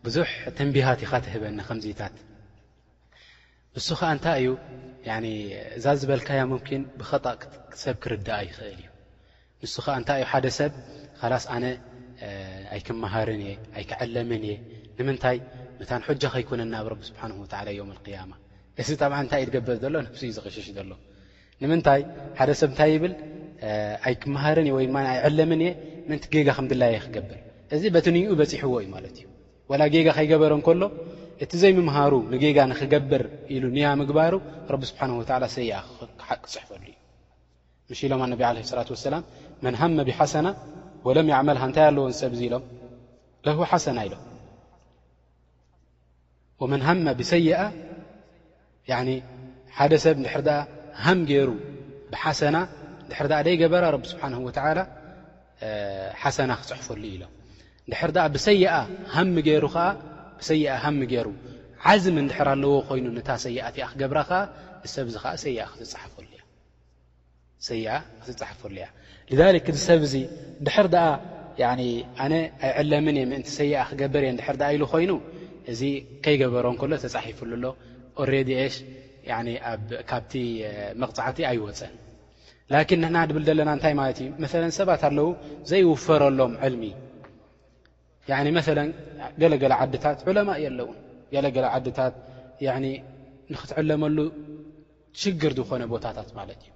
ብዙ 0.06 0.16
ተንቢሃት 0.58 1.00
ካበኒ 1.10 1.56
ከዚታት 1.68 2.14
ን 4.12 4.16
እታይ 4.18 4.44
እዩ 4.48 5.28
እዛ 5.78 5.86
ዝበልካ 6.00 6.28
ብأ 7.00 7.08
ሰብ 7.84 7.94
ክርዳእ 8.02 8.42
ይእል 8.48 8.74
እዩ 9.64 9.74
ን 10.00 10.04
ታይዩ 10.08 10.24
ሰብ 10.60 10.72
ስ 11.44 11.46
ኣይክሃር 12.74 13.28
የ 13.44 13.52
ኣይክም 13.78 14.32
የ 14.50 14.54
ይ 15.34 15.38
ታ 15.91 15.99
ሑጃ 16.09 16.22
ከይኮነኒ 16.35 16.72
ኣብ 16.81 16.87
ረቢ 16.93 17.03
ስብሓን 17.09 17.33
ወዓላ 17.43 17.68
ዮም 17.79 17.91
ያማ 18.16 18.31
እዚ 18.83 18.89
ጣብዓ 19.03 19.16
እንታይ 19.24 19.41
እኢ 19.43 19.47
ትገበር 19.49 19.76
ዘሎ 19.83 19.95
ነፍስእዩ 20.07 20.31
ዝኸሸሽ 20.37 20.66
ዘሎ 20.76 20.91
ንምንታይ 21.62 22.01
ሓደ 22.39 22.51
ሰብ 22.61 22.68
እንታይ 22.72 22.91
ይብል 22.95 23.12
ኣይክመሃርን 24.09 24.68
ወድኣይዕለምን 24.76 25.61
እየ 25.66 25.70
ምንቲ 26.09 26.24
ጌጋ 26.35 26.49
ከም 26.57 26.66
ድላየ 26.72 26.97
ክገብር 27.05 27.39
እዚ 27.76 27.83
በቲ 27.97 28.07
እንኡ 28.12 28.29
በፂሕዎ 28.41 28.74
እዩ 28.83 28.87
ማለት 28.97 29.14
እዩ 29.20 29.26
ወላ 29.70 29.83
ጌጋ 29.95 30.09
ከይገበረን 30.18 30.62
ከሎ 30.68 30.83
እቲ 31.45 31.53
ዘይምምሃሩ 31.62 32.14
ንጌጋ 32.33 32.59
ንክገብር 32.70 33.22
ኢሉ 33.55 33.64
ንያ 33.76 33.89
ምግባሩ 34.01 34.35
ረቢ 34.74 34.83
ስብሓን 34.91 35.12
ዓላ 35.39 35.45
ሰያኣ 35.57 35.85
ክሓቂ 36.20 36.43
ፅሕፈሉ 36.55 36.83
እዩ 36.93 36.97
ምሽ 37.91 38.01
ኢሎም 38.09 38.22
ኣነቢ 38.26 38.41
ዓለ 38.51 38.57
ሰላት 38.72 38.91
ወሰላም 38.95 39.24
መንሃ 39.66 39.83
መቢ 40.01 40.11
ሓሰና 40.20 40.49
ወሎም 41.09 41.29
ይዕመልሃ 41.33 41.62
እንታይ 41.70 41.87
ኣለዎን 41.91 42.16
ሰብ 42.22 42.33
እዙ 42.39 42.43
ኢሎም 42.49 42.64
ለህቦ 43.47 43.61
ሓሰና 43.72 43.99
ኢሎም 44.09 44.24
ወመን 46.62 46.82
ሃመ 46.88 47.04
ብሰይኣ 47.18 47.59
ሓደ 49.78 49.92
ሰብ 50.04 50.16
ንድሕር 50.22 50.42
ኣ 50.54 50.61
ሃም 51.04 51.20
ገይሩ 51.30 51.50
ብሓሰና 52.12 52.56
ድሕር 53.11 53.26
ኣ 53.38 53.40
ደይ 53.46 53.56
ገበራ 53.62 53.84
ረቢ 53.94 54.04
ስብሓን 54.12 54.32
ወላ 54.46 54.59
ሓሰና 56.22 56.50
ክፅሕፈሉዩ 56.61 57.04
ኢሎ 57.16 57.22
ንድሕር 57.90 58.11
ብሰይኣ 58.34 58.72
ሃሚ 59.14 59.34
ገይሩ 59.48 59.64
ብሰኣ 60.40 60.64
ሃሚ 60.84 60.98
ገይሩ 61.12 61.28
ዓዝም 61.92 62.16
እንድሕር 62.22 62.48
ኣለዎ 62.54 62.70
ኮይኑ 62.88 63.06
ነታ 63.18 63.28
ሰይኣትኣ 63.46 63.86
ክገብራ 63.92 64.18
ከዓ 64.30 64.40
እሰብዚ 64.86 65.14
ፈሰኣ 65.24 65.59
ክትፃሓፈሉ 65.72 66.32
እያ 67.76 69.56
ክ 69.64 69.68
እዚ 69.74 69.78
ሰብ 69.88 70.02
ዚ 70.12 70.14
ንድሕር 70.62 70.86
ኣ 70.98 71.72
ኣነ 72.22 72.32
ኣይ 72.66 72.72
ዕለምን 72.80 73.16
እየ 73.20 73.26
ምእንቲ 73.30 73.48
ሰይኣ 73.59 73.74
ክገበር 73.90 74.22
እየ 74.26 74.32
ድሕር 74.40 74.56
ኣ 74.68 74.70
ኢሉ 74.74 74.82
ኮይኑ 74.92 75.11
እዚ 75.72 75.82
ከይገበሮን 76.24 76.76
ከሎ 76.80 76.92
ተፃሒፍሉ 77.04 77.50
ኣሎ 77.58 77.64
ኦሬዲ 78.22 78.50
ሽ 78.74 78.76
ካብቲ 80.10 80.32
መቕፃዕቲ 81.02 81.38
ኣይወፀን 81.50 81.92
ላኪን 82.72 82.98
ንሕና 83.02 83.18
ድብል 83.28 83.44
ዘለና 83.48 83.70
እንታይ 83.76 83.94
ማለት 84.00 84.18
እዩ 84.22 84.28
መ 84.44 84.70
ሰባት 84.78 85.02
ኣለው 85.08 85.28
ዘይውፈረሎም 85.70 86.54
ዕልሚ 86.68 86.84
መ 88.56 88.60
ገለገለ 89.40 89.72
ዓድታት 89.82 90.18
ዕለማ 90.30 90.50
እየ 90.60 90.66
ኣለውን 90.72 90.96
ገለገለ 91.36 91.66
ዓድታት 91.76 92.14
ንክትዕለመሉ 93.52 94.18
ሽግር 95.20 95.52
ዝኾነ 95.58 95.82
ቦታታት 95.92 96.30
ማለት 96.38 96.60
እዩ 96.64 96.72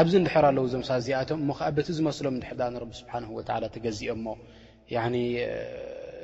ኣብዚ 0.00 0.12
እንድሕር 0.20 0.44
ኣለው 0.50 0.64
ዞሳ 0.72 0.90
ዚኣቶም 1.06 1.40
ሞ 1.48 1.56
ከዓ 1.58 1.66
በቲ 1.76 1.88
ዝመስሎም 1.96 2.36
ድርዳ 2.42 2.60
ንረቢ 2.74 2.92
ስብሓን 3.00 3.24
ወላ 3.38 3.58
ተገዚኦ 3.74 4.12
ሞ 4.26 4.26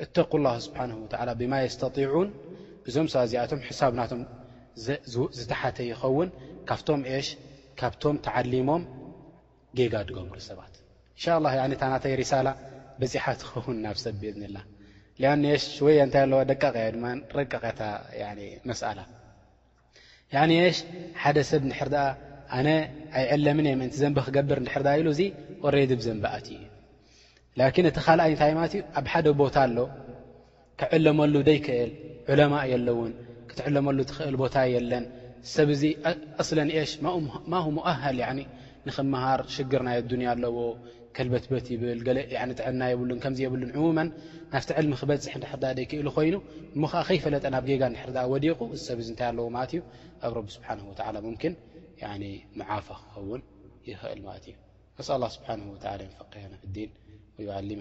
እተق 0.05 0.33
ላه 0.47 0.55
ስብሓን 0.67 0.91
ብማ 1.41 1.53
የስተጢعን 1.67 2.29
እዞም 2.89 3.07
ሰብ 3.15 3.25
ዚኣቶም 3.33 3.61
ሕሳብናቶም 3.69 4.21
ዝተሓተ 5.39 5.79
ይኸውን 5.91 6.29
ካብቶም 6.69 7.01
ሽ 7.27 7.29
ካብቶም 7.81 8.17
ተዓሊሞም 8.27 8.83
ጌጋ 9.79 9.95
ድገምሪ 10.09 10.39
ሰባት 10.51 10.73
እንሻ 11.17 11.25
ታናተይ 11.83 12.15
ሪሳላ 12.23 12.49
በፂሓት 13.01 13.41
ክኸውን 13.49 13.77
ናብ 13.85 13.97
ሰብ 14.05 14.15
ብኒላ 14.23 14.57
ኣሽ 15.33 15.65
ወ 15.85 15.89
እንታይ 16.07 16.23
ኣለዋ 16.27 16.41
ደቃያ 16.53 16.73
ድ 16.95 16.97
ረቀቀታ 17.39 17.81
መኣላ 18.69 18.99
ሽ 20.79 20.81
ሓደ 21.23 21.37
ሰብ 21.51 21.63
ድሕር 21.71 21.91
ኣ 22.07 22.09
ኣነ 22.59 22.69
ኣይዕለምን 23.19 23.67
እየ 23.71 23.77
ምእንቲ 23.81 23.95
ዘንቢ 24.03 24.19
ክገብር 24.29 24.59
ድር 24.69 24.83
ኢሉ 25.01 25.09
እዙ 25.17 25.21
قሬድ 25.65 25.91
ብ 25.99 26.01
ዘንብ 26.07 26.25
ኣት 26.37 26.47
ዩ 26.55 26.59
እቲ 27.67 27.77
ካኣይ 28.07 28.33
ታይ 28.41 28.51
ዩ 28.79 28.81
ኣብ 28.99 29.07
ደ 29.25 29.27
ቦታ 29.41 29.57
ኣሎ 29.69 29.79
ክዕለመሉ 30.81 31.35
ይክእል 31.57 32.41
ማ 32.53 32.55
የለውን 32.73 33.13
ክትሉ 33.51 33.75
ኽእ 34.17 34.37
ቦታ 34.43 34.57
የለን 34.75 35.05
ሰብዚ 35.55 35.83
ለሽ 36.69 36.91
ክሃር 38.99 39.41
ሽርናይ 39.57 39.97
ያ 40.27 40.29
ኣለዎ 40.35 40.57
በትበት 41.33 41.67
ይና 41.73 41.83
ብ 43.01 43.03
ናብ 43.13 43.55
ሚ 43.99 44.01
ክፅ 44.53 45.03
ክ 45.91 45.93
ኮይኑ 46.17 46.35
ከይፈለጠ 47.09 47.45
ናብ 47.57 47.65
ድር 47.71 47.83
ዲ 48.45 48.47
ሰብ 48.87 48.99
ታ 49.21 49.23
ኣዎዩብ 49.39 50.47
ፋ 50.67 50.69
ክኸን 51.43 52.23
ይ 56.83 56.87
ስ 57.39 57.41
ፅ 57.47 57.49
1 57.57 57.79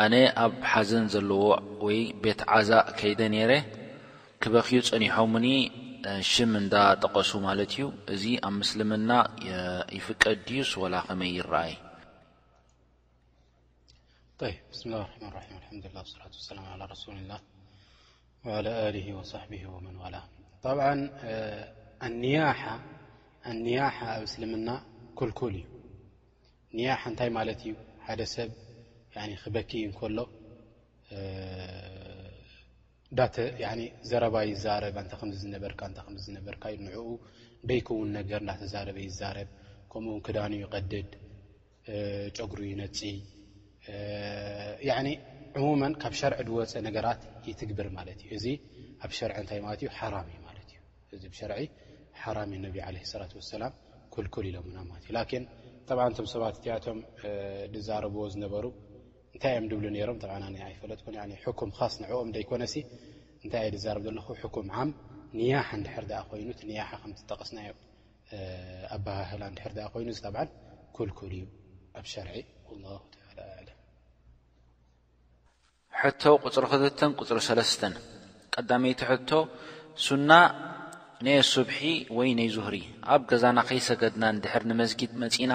ኣነ 0.00 0.14
ኣብ 0.42 0.52
ሓዘን 0.72 1.04
ዘለዎ 1.12 1.44
ቤት 2.24 2.40
ዓዛ 2.54 2.70
ከይ 2.98 3.12
ረ 3.50 3.52
ክበኺ 4.42 4.68
ፀኒሖ 4.88 5.34
እዳጠቀሱ 6.62 7.30
ማ 7.46 7.48
ዩ 7.80 7.84
እዚ 8.14 8.24
ኣብ 8.50 8.56
ምና 8.90 9.10
ቀ 10.22 10.24
ድዩላ 10.46 10.94
ይአ 18.94 20.18
ጠብዓ 20.68 20.86
ኣኒያሓ 22.06 22.62
ኣብ 24.14 24.22
እስልምና 24.28 24.68
ኩልኩል 25.18 25.54
እዩ 25.58 25.66
ንያሓ 26.76 27.02
እንታይ 27.10 27.28
ማለት 27.36 27.60
እዩ 27.66 27.74
ሓደ 28.06 28.20
ሰብ 28.34 28.50
ክበኪ 29.42 29.72
እከሎ 29.90 30.18
ዘረባ 34.10 34.36
ይዛረብ 34.50 34.96
ታ 35.10 35.18
ከዝነበካ 35.20 35.80
ዝነበርካእዩ 36.24 36.76
ንኡ 36.86 37.04
ደይክውን 37.68 38.10
ነገር 38.18 38.40
ዳተዛረበ 38.48 38.98
ይዛረብ 39.08 39.48
ከምኡውን 39.92 40.20
ክዳኒ 40.28 40.52
ይቀድድ 40.64 41.12
ጨጉሪ 42.38 42.62
ይነፅ 42.72 42.98
ሙማ 45.62 45.82
ካብ 46.02 46.14
ሸርዒ 46.20 46.48
ዝወፀ 46.54 46.72
ነገራት 46.88 47.20
ይትግብር 47.50 47.86
ማለት 47.98 48.18
እዩ 48.26 48.32
እዚ 48.38 48.46
ኣብ 49.06 49.12
ሸር 49.20 49.30
እንታይ 49.42 49.62
ማለት 49.66 49.80
እዩ 49.84 49.88
ሓራም 50.00 50.26
እዩ 50.32 50.36
እ 51.16 51.18
ር 52.32 52.34
ላ 52.38 52.40
ል 52.92 52.94
ሎ 56.18 56.22
ሰባት 56.32 56.54
ቶ 56.64 56.66
ብዎ 58.14 58.22
ዝነሩ 58.34 58.64
ታይ 59.42 59.54
ብ 59.70 59.72
ስ 61.94 61.96
ኦ 62.12 62.20
ኮነ 62.50 62.62
ይ 65.50 65.54
ዘለ 65.88 66.10
ይ 66.44 66.48
ጠቀስናዮ 67.30 67.70
ኣህላ 69.20 69.42
ይኑ 69.56 69.62
ዩ 70.06 70.10
ፅ 80.06 80.08
ፅ 80.08 80.08
ናይ 81.24 81.34
ኣስብሒ 81.42 81.78
ወይ 82.16 82.30
ነይ 82.38 82.48
ዙሁሪ 82.54 82.76
ኣብ 83.14 83.20
ገዛና 83.30 83.58
ኸይሰገድናን 83.68 84.40
ድሕሪ 84.44 84.62
ንመስጊድ 84.70 85.12
መጺና 85.22 85.52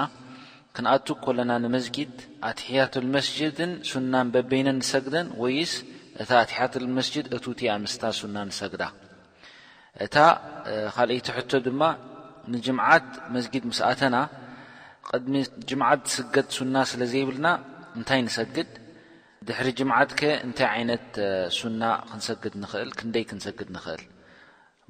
ክንኣት 0.76 1.07
ኮለና 1.26 1.51
ንመዝጊድ 1.66 2.14
ኣትሕያት 2.49 2.93
ልመስጅድን 3.05 3.72
ሱናን 3.89 4.28
በበይነን 4.34 4.76
ንሰግደን 4.82 5.28
ወይስ 5.41 5.74
እታ 6.22 6.32
ኣትሕያት 6.43 6.74
መስጅድ 6.99 7.26
እቱውቲ 7.38 7.59
ኣምስታ 7.74 8.01
ሱና 8.20 8.36
ንሰግዳ 8.51 8.84
እታ 10.05 10.16
ካልኦይቲሕቶ 10.95 11.51
ድማ 11.68 11.82
ንጅምዓት 12.53 13.07
መዝጊድ 13.36 13.64
ምስኣተና 13.72 14.16
ቅድሚ 15.09 15.36
ጅምዓት 15.72 16.01
ዝስገድ 16.14 16.47
ሱና 16.57 16.76
ስለ 16.93 17.01
ዘይብልና 17.12 17.47
እንታይ 17.99 18.22
ንሰግድ 18.30 18.72
ድሕሪ 19.49 19.68
ጅምዓት 19.82 20.09
ከ 20.22 20.24
እንታይ 20.47 20.70
ዓይነት 20.78 21.07
ሱና 21.59 21.84
ክንሰግድ 22.09 22.55
ንኽእል 22.64 22.91
ክንደይ 23.01 23.26
ክንሰግድ 23.30 23.70
ንኽእል 23.78 24.03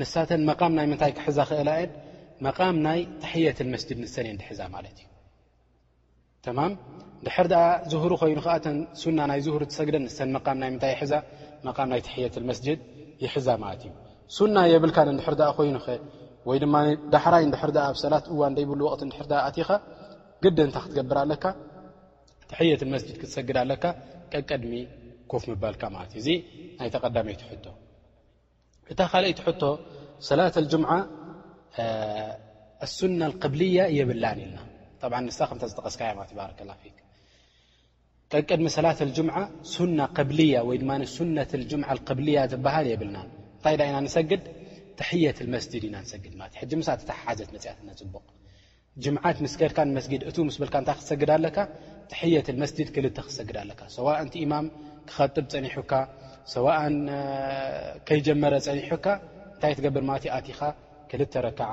ንሳተን 0.00 0.42
መቃም 0.48 0.72
ናይ 0.78 0.86
ምንታይ 0.92 1.12
ክሕዛ 1.18 1.38
ክእል 1.50 1.68
የን 1.80 1.90
መቓም 2.46 2.76
ናይ 2.86 2.98
ትሕየት 3.22 3.58
መስጅድ 3.74 3.98
ንሰንእየ 4.04 4.34
ድሕዛ 4.40 4.60
ማለት 4.74 4.96
እዩ 5.02 5.06
ተማም 6.46 6.72
ድሕር 7.26 7.46
ኣ 7.60 7.62
ዝህሩ 7.92 8.10
ኮይኑ 8.22 8.38
ከዓ 8.46 8.54
ና 9.18 9.26
ናይ 9.30 9.40
ዝህሩ 9.46 9.62
ትሰግደን 9.70 10.04
ንስን 10.08 10.36
ናይ 10.62 10.70
ምታይ 10.74 10.92
ይዛ 11.00 11.12
ናይ 11.92 12.02
ትሕየትመስጅድ 12.08 12.80
ይሕዛ 13.24 13.48
ማለት 13.64 13.82
እዩ 13.88 13.92
ሱና 14.36 14.56
የብልካን 14.72 15.08
ድሕር 15.20 15.34
ኣ 15.48 15.50
ኮይኑኸ 15.60 15.86
ወይ 16.50 16.58
ድማ 16.64 16.74
ዳሕራይ 17.14 17.44
ድሕር 17.54 17.70
ኣብ 17.86 17.96
ሰላት 18.04 18.26
እዋን 18.34 18.52
ደይብሉ 18.58 18.80
ወቅት 18.90 19.02
ድሕር 19.12 19.26
ኣትኻ 19.48 19.70
ግድንታ 20.44 20.76
ክትገብር 20.84 21.18
ኣለካ 21.24 21.44
ትሕየትመስጅድ 22.50 23.16
ክትሰግድ 23.22 23.56
ኣለካ 23.64 23.84
ቀቀድሚ 24.32 24.72
ኮፍ 25.32 25.42
ምበልካ 25.52 25.82
ማለት 25.96 26.12
እዩ 26.16 26.20
እዚ 26.26 26.38
ናይ 26.80 26.88
ተቐዳሜትሕቶ 26.94 27.66
እታ 28.92 29.00
ሰ 29.12 29.14
ብ 29.20 29.26
ዝ 29.34 29.36
ታ 29.42 29.46
ቅ 30.48 30.68
ሰ 44.14 44.16
ክጥ 55.36 55.54
ኒ 55.62 55.64
ሰዋእን 56.54 56.96
ከይጀመረ 58.08 58.54
ፀኒሑካ 58.66 59.06
እንታይ 59.52 59.72
ትገብር 59.78 60.04
ማት 60.10 60.24
ኣቲኻ 60.38 60.60
ክልተ 61.10 61.34
ረከዓ 61.46 61.70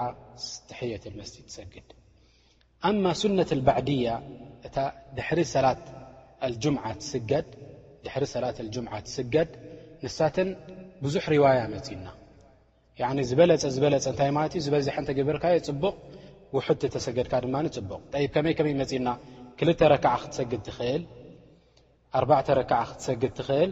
ተሐየትመስት 0.70 1.36
ትሰግድ 1.48 1.90
ኣማ 2.90 3.04
ሱነት 3.22 3.52
ልባዕድያ 3.60 4.08
እታ 4.68 4.78
ድሪ 5.18 5.40
ሰላት 5.54 5.84
ጅምዓ 8.74 8.96
ትስገድ 9.08 9.52
ንሳትን 10.06 10.50
ብዙሕ 11.04 11.26
ርዋያ 11.34 11.60
መፂና 11.76 12.06
ዝበለፀ 13.30 13.64
ዝበለፀ 13.76 14.06
እታይ 14.16 14.32
ማት 14.38 14.54
ዝበዝሐ 14.66 14.96
እተ 15.04 15.10
ግብርካዮ 15.20 15.56
ፅቡቕ 15.68 15.96
ውድቲ 16.56 16.84
ተሰገድካ 16.96 17.34
ድማ 17.46 17.56
ፅቡቕ 17.78 18.02
ከመይ 18.36 18.54
ከመይ 18.58 18.76
መፅና 18.82 19.08
ክል 19.60 19.70
ረከዓ 19.94 20.16
ክትሰግድ 20.24 20.62
ትኽእል 20.68 21.04
ኣዕተ 22.20 22.48
ረከዓ 22.62 22.82
ክትሰግድ 22.90 23.32
ትኽእል 23.40 23.72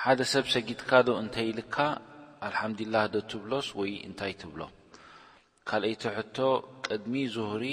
ሓደ 0.00 0.20
ሰብ 0.32 0.44
ሰጊድካዶ 0.52 1.08
እንተይ 1.22 1.46
ኢልካ 1.52 1.76
ኣልሓምዱላህ 2.46 3.02
ዶ 3.14 3.16
ትብሎስ 3.30 3.66
ወይ 3.80 3.90
እንታይ 4.08 4.32
ትብሎ 4.40 4.60
ካልአይቲ 5.68 6.02
ሕቶ 6.18 6.36
ቅድሚ 6.86 7.12
ዝሁሪ 7.34 7.64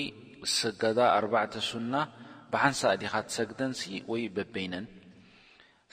ሰጋዳ 0.60 1.00
ኣርባዕተ 1.18 1.54
ሱና 1.70 1.94
ብሓንሳ 2.52 2.82
ዲኻ 3.02 3.14
ትሰግደን 3.28 3.74
ወይ 4.12 4.24
በበይነን 4.36 4.86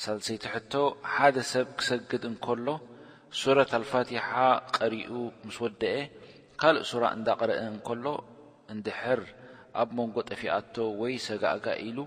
ሳለሰይቲ 0.02 0.44
ሕቶ 0.54 0.72
ሓደ 1.14 1.36
ሰብ 1.52 1.68
ክሰግድ 1.78 2.22
እንከሎ 2.30 2.66
ሱረት 3.40 3.70
ኣልፋቲሓ 3.80 4.28
ቀሪኡ 4.78 5.12
ምስ 5.46 5.56
ወደአ 5.64 5.96
ካልእ 6.62 6.84
ሱራ 6.90 7.04
እንዳቕረአ 7.16 7.60
እንከሎ 7.72 8.04
እንድሕር 8.74 9.20
ኣብ 9.80 9.88
መንጎ 9.98 10.16
ጠፊኣቶ 10.30 10.74
ወይ 11.02 11.14
ሰጋእጋ 11.28 11.66
ኢሉ 11.86 11.98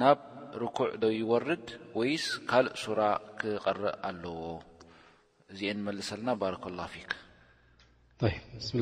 ናብ 0.00 0.18
ርኩዕ 0.60 0.90
ዶ 1.02 1.04
ይወርድ 1.20 1.66
ወይስ 1.98 2.24
ካልእ 2.50 2.74
ሱራ 2.84 3.00
ክቐርእ 3.40 3.94
ኣለዎ 4.08 4.40
እዚአ 5.52 5.70
ንመልስ 5.78 6.08
ኣለና 6.14 6.28
ባረ 6.40 6.54
ه 6.64 6.88
ፊስ 8.20 8.72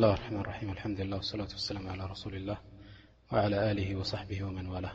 መዋላ 4.67 4.87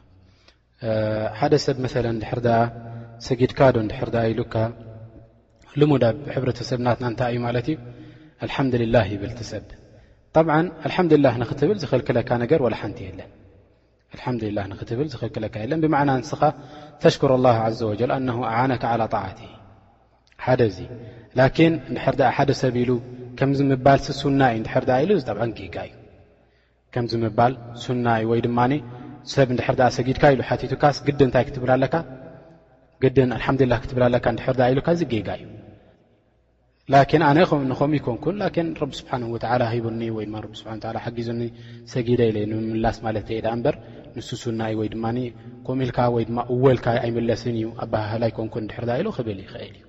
ሓደ 1.40 1.54
ሰብ 1.66 1.78
መ 1.86 1.88
ድሕር 2.22 2.40
ኣ 2.58 2.62
ሰጊድካዶ 3.28 3.76
ድሕር 3.92 4.10
ኣ 4.24 4.26
ኢሉካ 4.34 4.56
ልሙዳ 5.80 6.04
ሕብረሰብ 6.36 6.80
ናትና 6.86 7.06
ንታይ 7.14 7.32
እዩ 7.36 7.40
ማለት 7.48 7.68
እዩ 7.74 7.78
ልሓምድላه 8.50 9.06
ይብልቲ 9.14 9.40
ሰብ 9.54 9.66
طብ 10.36 10.46
ልሓምድላህ 10.90 11.34
ንክትብል 11.42 11.78
ዝኽልክለካ 11.84 12.30
ነገር 12.44 12.60
وላ 12.66 12.76
ሓንቲ 12.82 12.98
የለን 13.08 13.30
ኣልሓምላ 14.24 14.60
ክትብል 14.80 15.08
ዝኽክለካ 15.14 15.56
የለን 15.64 15.80
ብዕና 15.84 16.00
ንስኻ 16.22 16.42
ተሽር 17.04 17.32
ዘ 17.80 17.82
ወ 18.40 18.42
ኣነካ 18.60 18.84
ጣት 19.14 19.40
ደዚ 20.62 20.78
ድር 21.38 22.22
ሓደ 22.36 22.50
ሰብ 22.64 22.76
ኢ 22.84 22.86
ከም 23.40 23.50
ል 23.70 23.74
ናእ 24.42 24.54
ኢ 24.60 24.62
ጠ 24.72 24.74
እዩል 25.06 25.20
ና 28.06 28.08
ወይ 28.32 28.40
ድማ 28.46 28.60
ሰብ 29.34 29.48
ድር 29.60 29.66
ጊድካግዲ 30.08 31.22
ታይ 31.36 31.44
ክትብላግላ 31.50 31.86
ክብ 33.04 33.16
ኢ 35.20 35.22
ጋ 35.30 35.32
እዩኣነም 36.96 37.94
ይኮንኩን 37.98 38.36
ሂ 41.06 41.08
ጊዙ 41.18 41.30
ሰጊደ 41.94 42.20
ኢ 42.42 42.44
ምምላስ 42.66 42.98
ማኢዳ 43.06 43.46
በ 43.66 43.68
ንስስና 44.18 44.62
እዩ 44.72 44.76
ወይ 44.80 44.88
ድማ 44.94 45.06
ኮም 45.68 45.78
ኢልካ 45.86 46.00
ወይድማ 46.16 46.38
እወልካ 46.54 46.86
ኣይመለስን 47.06 47.56
እዩ 47.60 47.66
ኣብባህላይ 47.86 48.32
ኮንኩ 48.38 48.54
ንድሕርዳ 48.66 48.92
ኢሉ 49.00 49.08
ክብል 49.18 49.40
ይክእል 49.44 49.74
እዩ 49.78 49.84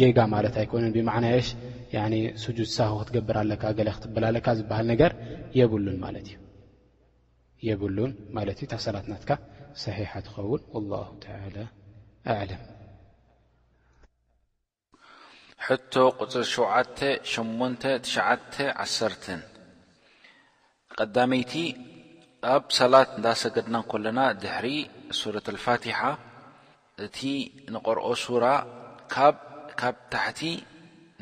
ጌጋ 0.00 0.18
ማለት 0.34 0.54
ኣይኮ 0.60 0.72
ብናሽ 0.96 1.46
ጁድ 2.56 2.68
ሳሆ 2.76 2.92
ክትገብር 3.00 3.36
ኣለካ 3.42 3.62
ክትብላ 3.96 4.24
ለካ 4.36 4.46
ዝበሃል 4.58 4.86
ነገር 4.92 5.10
እብሉን 7.74 8.12
እዩ 8.54 8.62
ታሰላትናትካ 8.72 9.30
ሰ 9.82 9.84
ትኸውን 10.26 10.60
ቶ 15.94 15.96
ፅ 16.32 16.34
7 17.30 18.64
8 19.32 19.46
ቀዳመይቲ 21.02 21.52
ኣብ 22.54 22.64
ሰላት 22.78 23.08
እንዳሰገድና 23.16 23.76
እንከለና 23.82 24.20
ድሕሪ 24.42 24.66
ሱረት 25.20 25.46
ኣልፋቲሓ 25.52 26.00
እቲ 27.06 27.18
ንቆርኦ 27.74 28.06
ሱራ 28.24 28.44
ካብ 29.14 29.34
ታሕቲ 30.14 30.40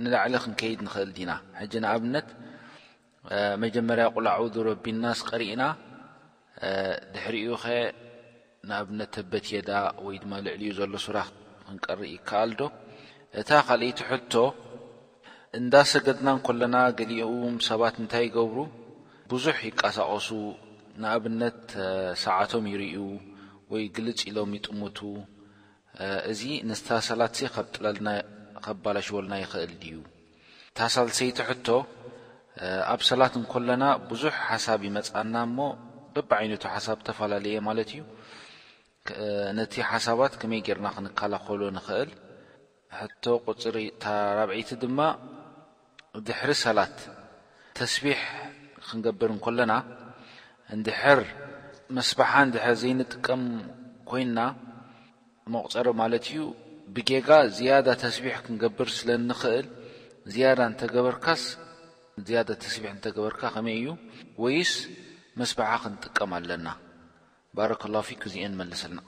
ንላዕሊ 0.03 0.33
ክንከይድ 0.45 0.81
ንክእል 0.87 1.11
ዲና 1.19 1.31
ሕጂ 1.61 1.73
ንኣብነት 1.85 2.29
መጀመርያ 3.63 4.05
ቁላዑድ 4.17 4.57
ረቢ 4.69 4.85
ናስ 5.05 5.21
ቀሪእና 5.31 5.63
ድሕሪኡ 7.15 7.49
ኸ 7.63 7.65
ንኣብነት 8.69 9.11
ተበት 9.19 9.47
የዳ 9.57 9.71
ወይ 10.07 10.17
ድማ 10.23 10.33
ልዕሊ 10.47 10.63
ዩ 10.71 10.75
ዘሎ 10.81 10.95
ሱራ 11.07 11.19
ክንቀርእ 11.67 12.11
ይከኣልዶ 12.17 12.61
እታ 13.41 13.51
ካልእቲ 13.69 13.99
ሕቶ 14.11 14.35
እንዳሰገድና 15.61 16.29
ንከለና 16.39 16.77
ገሊኡም 16.99 17.57
ሰባት 17.71 17.95
እንታይ 18.03 18.25
ይገብሩ 18.29 18.57
ቡዙሕ 19.33 19.59
ይቀሳቀሱ 19.69 20.29
ንኣብነት 21.03 21.61
ሰዓቶም 22.23 22.65
ይርዩ 22.71 22.97
ወይ 23.73 23.85
ግልፅ 23.97 24.21
ኢሎም 24.29 24.51
ይጥምቱ 24.57 24.99
እዚ 26.31 26.41
ነታ 26.69 26.89
ሰላት 27.07 27.33
ዘይ 27.39 27.49
ከጥልከባላሽበልና 27.55 29.35
ይኽእል 29.43 29.73
ድዩ 29.83 29.95
ታሳልሰይቲ 30.79 31.39
ሕቶ 31.49 31.69
ኣብ 32.93 33.01
ሰላት 33.11 33.35
እንከለና 33.41 33.85
ብዙሕ 34.11 34.35
ሓሳብ 34.49 34.81
ይመፅና 34.89 35.35
እሞ 35.49 35.59
በብዓይነቱ 36.15 36.63
ሓሳብ 36.75 36.99
ዝተፈላለየ 37.03 37.57
ማለት 37.71 37.91
እዩ 37.95 38.03
ነቲ 39.61 39.75
ሓሳባት 39.91 40.33
ከመይ 40.43 40.63
ገርና 40.69 40.87
ክንከላኸሉ 40.97 41.61
ንኽእል 41.79 42.11
ሕቶ 43.01 43.25
ቁፅሪ 43.49 43.77
ታራብዒቲ 44.05 44.71
ድማ 44.85 44.99
ድሕሪ 46.29 46.51
ሰላት 46.67 46.97
ተስቢሕ 47.79 48.21
ክንገብር 48.89 49.31
እንከለና 49.35 49.73
እንድሕር 50.75 51.21
መስባሓ 51.97 52.33
እንድሕር 52.47 52.75
ዘይንጥቀም 52.83 53.43
ኮይና 54.11 54.39
መቑፀር 55.55 55.87
ማለት 56.01 56.25
እዩ 56.31 56.39
ብጌጋ 56.95 57.29
ዝያዳ 57.57 57.89
ተስቢሕ 58.03 58.37
ክንገብር 58.47 58.89
ስለንክእል 58.99 59.67
ዝያዳ 60.33 60.61
እንተገበርካስ 60.71 61.43
ዝያዳ 62.27 62.49
ተስቢሕ 62.65 62.91
እንተገበርካ 62.97 63.43
ከመይ 63.55 63.77
እዩ 63.81 63.89
ወይስ 64.45 64.73
መስባሓ 65.41 65.73
ክንጥቀም 65.85 66.33
ኣለና 66.39 66.69
ባረከላፊክ 67.57 68.23
እዚአ 68.29 68.49
ንመለስልና 68.55 69.01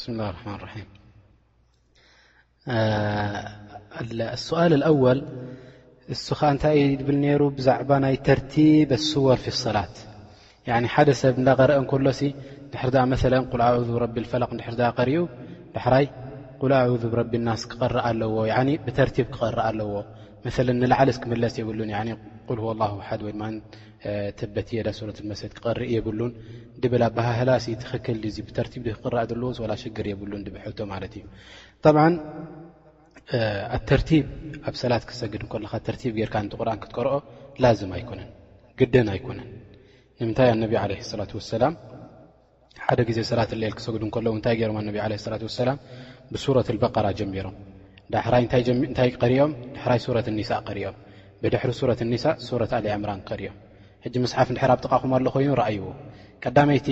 ብስላ 0.00 0.20
ረማን 0.36 0.60
او 4.00 4.96
ብ 5.00 5.20
ዛ 7.66 7.70
ص 7.70 7.70
ብ 7.88 7.90
አ 31.96 32.00
ኣ 32.00 32.63
ኣተርቲብ 33.76 34.24
ኣብ 34.68 34.74
ሰላት 34.80 35.04
ክሰግድ 35.08 35.42
ከለካ 35.52 35.72
ተርቲብ 35.86 36.12
ገርካ 36.20 36.34
ቲ 36.52 36.54
ቁን 36.64 36.68
ክትቀርኦ 36.82 37.14
ላም 37.62 37.90
ኣይኮነን 37.96 38.28
ግድን 38.78 39.06
ኣይኮነን 39.14 39.48
ንምንታይ 40.20 40.48
ኣነብ 40.54 40.72
ለ 40.90 40.92
ላ 41.20 41.24
ሰላም 41.52 41.74
ሓደ 42.84 43.00
ግዜ 43.08 43.18
ሰላት 43.30 43.50
ሌል 43.60 43.74
ክሰግድ 43.78 44.02
ከሎ 44.14 44.26
ንታይ 44.38 44.54
ገሮም 44.60 44.76
ኣነ 44.80 44.88
ላ 45.12 45.16
ሰላ 45.58 45.68
ብሱረት 46.34 46.68
በራ 46.82 47.06
ጀሚሮም 47.20 47.56
ታይ 48.98 49.10
ርኦም 49.32 49.52
ድሕራይ 49.76 50.00
ረት 50.18 50.28
ኒሳ 50.38 50.52
ሪኦም 50.78 50.96
ብድሕሪ 51.42 51.70
ረት 51.90 52.00
ኒሳ 52.12 52.24
ኣሊዕምራን 52.80 53.20
ሪኦም 53.40 53.56
ሕጂ 54.04 54.14
መስሓፍ 54.24 54.48
ድሕራ 54.58 54.70
ኣብ 54.76 54.80
ጥቃኹም 54.84 55.12
ኣሎ 55.18 55.26
ኮይኑ 55.36 55.50
ኣይዎ 55.68 55.84
ቀዳመይቲ 56.44 56.88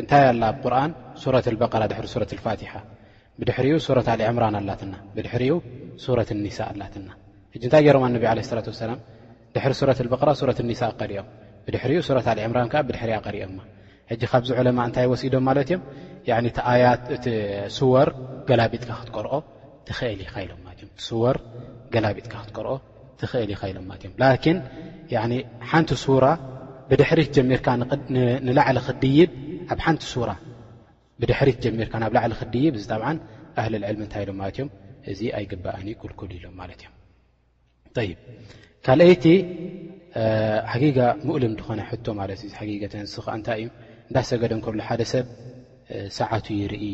እንታይ 0.00 0.22
ኣላ 0.32 0.42
ኣብ 0.52 0.56
ቁርን 0.66 0.90
ረት 1.36 1.46
በራ 1.72 1.82
ድሕሪ 1.92 2.06
ት 2.30 2.42
ፋትሓ 2.46 2.72
ብድሕሪኡ 3.40 3.74
ት 4.06 4.10
ሊዕምራን 4.20 4.54
ኣላትና 4.58 4.94
ብድሕሪኡ 5.16 5.52
ሱረት 6.04 6.30
ኒሳ 6.44 6.58
ኣላትና 6.72 7.08
ሕ 7.54 7.56
ንታይ 7.66 7.82
ገማ 7.86 8.04
ብ 8.22 8.24
ላት 8.38 8.46
ሰላ 8.80 8.92
ድሕሪ 9.54 9.72
ረት 9.90 10.00
በራ 10.12 10.28
ት 10.58 10.66
ኒሳ 10.70 10.82
ሪኦም 11.12 11.28
ብድሪኡ 11.66 11.90
ሊዕምራን 12.38 12.68
ብድሕሪ 12.88 13.10
ሪኦ 13.36 14.28
ካብዚ 14.32 14.50
ዕለማ 14.60 14.78
እንታይ 14.88 15.06
ወሲዶም 15.12 15.44
ማት 15.48 15.70
ዮ 15.74 15.76
ወር 17.94 18.10
ገላቢጥካ 18.50 18.90
ክትቀር 19.00 19.26
እ 19.94 21.16
ር 21.36 21.38
ገላቢካ 21.94 22.34
ክቀር 22.50 22.68
እ 23.54 24.56
ሓንቲ 25.72 25.94
ብድሕሪ 26.90 27.20
ጀሚርካ 27.36 27.66
ንላዕሊ 28.46 28.78
ክድይድ 28.86 29.30
ኣብ 29.72 29.78
ሓንቲ 29.84 30.02
ብድሕሪት 31.20 31.56
ጀሚርካ 31.64 31.94
ናብ 32.02 32.12
ላዕሊ 32.16 32.32
ክድይ 32.40 32.64
እዚ 32.78 32.84
ጠብዓን 32.94 33.18
ኣህሊልዕልሚ 33.60 34.00
እንታይ 34.06 34.22
ኢሎ 34.24 34.30
ማለት 34.40 34.56
እዮም 34.58 34.68
እዚ 35.12 35.20
ኣይግባኣኒእ 35.38 35.96
ክልኩል 36.02 36.30
ኢሎም 36.38 36.54
ማለት 36.60 36.80
እዮም 36.84 36.94
ይ 38.08 38.12
ካልአይቲ 38.86 39.24
ሓጊጋ 40.72 40.98
ምኡሉም 41.26 41.54
ድኾነ 41.58 41.80
ሕቶ 41.90 42.06
ማለት 42.20 42.40
እዩ 42.46 42.50
ሓጊገተን 42.60 43.02
ንስ 43.06 43.14
ከዓ 43.24 43.32
እንታይ 43.38 43.58
እዩ 43.62 43.68
እንዳሰገደ 44.08 44.52
እንከሉ 44.58 44.78
ሓደ 44.88 45.02
ሰብ 45.12 45.26
ሰዓት 46.18 46.46
ይርኢ 46.60 46.84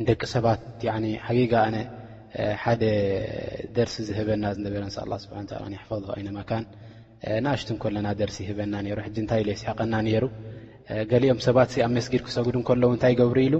ንደቂ 0.00 0.20
ሰባት 0.34 0.62
ሓጊጋ 1.26 1.54
ኣነ 1.68 1.76
ሓደ 2.62 2.82
ደርሲ 3.76 3.96
ዝህበና 4.08 4.44
ዝነበረን 4.56 4.92
ኣላ 5.04 5.12
ስብሓ 5.24 5.38
ሕፈظ 5.82 6.04
ኣይነ 6.16 6.28
መካን 6.38 6.64
ንኣሽትን 7.44 7.76
ከለና 7.82 8.08
ደርሲ 8.20 8.38
ይህበና 8.46 8.74
ነይሩ 8.86 8.98
ሕዚ 9.06 9.16
እንታይ 9.24 9.40
ኢ 9.44 9.48
የስሕቀና 9.52 9.94
ነይሩ 10.06 10.24
ገሊኦም 11.10 11.38
ሰባት 11.44 11.70
ኣብ 11.84 11.90
መስጊድ 11.96 12.22
ክሰጉድ 12.26 12.54
እንከሎዉ 12.60 12.84
እንታይ 12.96 13.14
ገብሩ 13.20 13.38
ኢሉ 13.48 13.56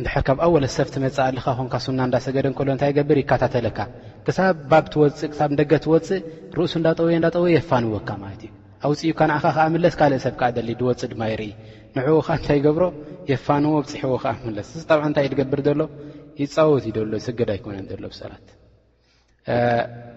ንድሕር 0.00 0.22
ካብኣ 0.26 0.44
ወለ 0.54 0.66
ሰብቲመፃ 0.76 1.16
ኣልካ 1.26 1.44
ንካ 1.66 1.74
ሱና 1.84 2.00
እዳሰገደ 2.10 2.44
ሎ 2.66 2.68
እታይ 2.76 2.92
ገብር 2.98 3.16
ይካታተለካ 3.22 3.78
ክሳብ 4.26 4.56
ባብ 4.70 4.84
ትወፅእብ 4.92 5.50
ንደገ 5.54 5.72
ትወፅእ 5.84 6.20
ርእሱ 6.56 6.72
እንዳጠውዮ 6.80 7.16
እዳጠውዮ 7.20 7.52
የፋንዎካ 7.58 8.08
ማለት 8.22 8.42
እዩ 8.46 8.52
ኣውፅኡካ 8.88 9.20
ንዓ 9.30 9.44
ምለስ 9.74 9.94
ካልእ 10.00 10.22
ሰብከዓ 10.26 10.48
ድወፅእ 10.80 11.08
ድማ 11.12 11.22
ይርኢ 11.32 11.50
ንዕኡ 11.98 12.16
ከዓ 12.26 12.34
እንታይ 12.40 12.60
ገብሮ 12.66 12.84
የፋንዎ 13.32 13.72
ኣብፅሕዎ 13.82 14.14
ከዓ 14.24 14.32
ምለስ 14.46 14.68
እዚ 14.76 14.82
ጠ 14.90 15.00
እንታይ 15.10 15.26
ትገብር 15.32 15.60
ሎ 15.80 15.82
ይፃወት 16.42 16.84
ደሎ 16.96 17.12
ሰገድ 17.26 17.50
ኣይኮነን 17.56 17.86
ሎ 18.04 18.06
ብሰላት 18.14 18.48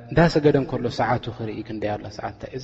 እንዳሰገደ 0.10 0.58
ከሎ 0.72 0.86
ሰዓቱ 1.02 1.26
ክርኢ 1.38 1.60
ክንደያኣላሰትእዚ 1.68 2.64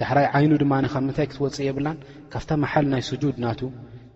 ዳሕይ 0.00 0.24
ይኑ 0.44 0.52
ድማ 0.62 0.72
ብ 0.94 1.00
ምታይ 1.08 1.26
ክትወፅእ 1.30 1.66
የብላን 1.68 1.98
ካብ 2.32 2.48
መሓል 2.62 2.86
ናይ 2.92 3.02
ድ 3.22 3.32
ና 3.44 3.52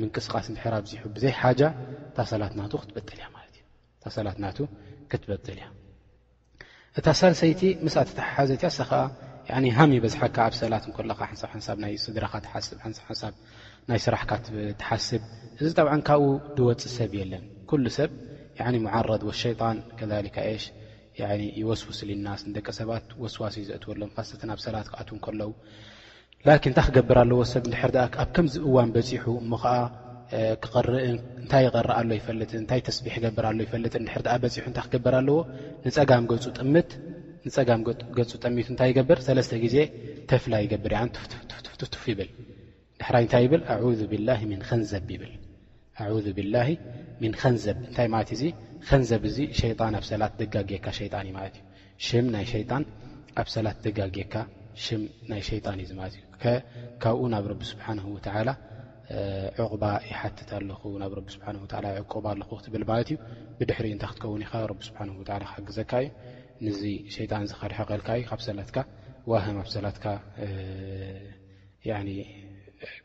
ሎብክቀኣስስ 0.00 1.22
ኣዘት 1.54 2.14
ክትበያ 2.90 3.24
ሰላት 4.16 4.36
ናቱ 4.44 4.58
ክትበል 5.10 5.40
እያ 5.58 5.62
እታ 6.98 7.06
ሳልሰይቲ 7.20 7.62
ምስኣሓሓዘትያ 7.84 8.68
ሰከ 8.78 8.90
ሃም 9.78 9.90
ይበዝሓካ 9.96 10.36
ኣብ 10.48 10.54
ሰላት 10.62 10.84
ሎሓንሳ 11.10 11.42
ሓንሳብ 11.54 11.76
ይስድራካናይ 11.96 14.00
ስራሕካ 14.06 14.30
ትሓስብ 14.80 15.22
እዚ 15.62 15.68
ጠ 15.78 15.80
ካብኡ 16.08 16.24
ድወፅ 16.56 16.82
ሰብ 16.96 17.12
የለን 17.20 17.44
ሰብ 17.98 18.10
ሙረድ 18.86 19.22
ሸጣን 19.42 19.76
ከካ 19.98 20.36
ሽ 20.62 20.64
ወስውስሊ 21.68 22.10
ናስ 22.26 22.40
ደቂ 22.56 22.66
ሰባት 22.80 23.04
ወስዋሲዩ 23.24 23.62
ዘእትወሎም 23.70 24.10
ሰ 24.28 24.30
ብ 24.40 24.42
ሰላት 24.66 24.86
ክኣት 24.92 25.08
ከለዉ 25.26 25.50
ን 26.46 26.48
እንታይ 26.70 26.84
ክገብር 26.86 27.18
ለዎሰብ 27.30 27.62
ድ 27.72 27.74
ኣብ 28.22 28.28
ከምዚ 28.36 28.54
እዋን 28.68 28.90
በሑ 28.96 29.24
ሞከ 29.52 29.64
ክእታይ 30.62 31.62
ይር 31.66 31.86
ኣሎ 31.98 32.10
ይጥእታይ 32.18 32.80
ተስቢሕ 32.88 33.14
ገር 33.24 33.44
ጥድ 33.92 34.00
ሑ 34.02 34.70
ታይ 34.76 34.84
ክገበር 34.86 35.14
ኣለዎ 35.20 35.38
ፀንፀም 35.94 36.24
ገፁ 36.28 36.50
ጠሚቱ 38.44 38.46
እንታይ 38.70 38.92
ገብር 38.98 39.18
ለስተ 39.38 39.52
ግዜ 39.64 39.76
ተፍላ 40.30 40.54
ይገብር 40.64 40.94
ፍ 42.04 42.06
ይብል 42.12 42.30
ድሕራይ 43.00 43.24
ንታይ 43.28 43.46
ብል 43.52 43.62
ኣ 43.74 43.78
ብ 44.10 44.12
ንዘብ 44.82 45.08
ይብል 45.16 45.32
ብላ 46.38 46.56
ን 47.30 47.32
ከንዘብ 47.40 47.76
እታይ 47.90 48.06
ማት 48.14 48.28
እዚ 48.36 48.42
ከንዘብ 48.88 49.22
እ 49.30 49.32
ሸን 49.58 49.76
ኣብሰላት 50.00 50.34
ደጋጌካ 50.40 50.86
እዩማት 51.20 51.54
ናይ 52.34 52.46
ሸን 52.52 52.72
ኣብ 53.40 53.48
ሰላት 53.54 53.78
ደጋጌካ 53.86 54.34
ናይ 55.32 55.42
ን 55.78 56.10
ዩካብኡ 56.18 57.18
ናብ 57.34 57.46
ቢ 57.60 57.64
ስሓ 57.70 57.84
ዕቕባ 59.62 59.84
ይሓትት 60.10 60.50
ኣለኹ 60.58 60.80
ናብ 61.02 61.12
ረቢ 61.18 61.28
ስብሓን 61.34 61.56
ወላ 61.62 61.84
ይዕቆባ 61.98 62.24
ኣለኹ 62.34 62.48
ክትብል 62.58 62.82
ማለት 62.90 63.08
እዩ 63.12 63.18
ብድሕሪ 63.58 63.86
እንታይ 63.94 64.08
ክትከውን 64.10 64.42
ኢኻ 64.46 64.52
ረቢ 64.70 64.80
ስብሓን 64.88 65.08
ወላ 65.20 65.30
ክሕግዘካ 65.48 65.92
እዩ 66.04 66.08
ንዚ 66.66 66.80
ሸጣን 67.14 67.42
እዚ 67.46 67.52
ካድሐቀልካ 67.60 68.08
ዩ 68.20 68.24
ካብ 68.30 68.40
ሰላትካ 68.48 68.76
ዋህም 69.32 69.56
ኣብ 69.62 69.68
ሰላትካ 69.76 70.04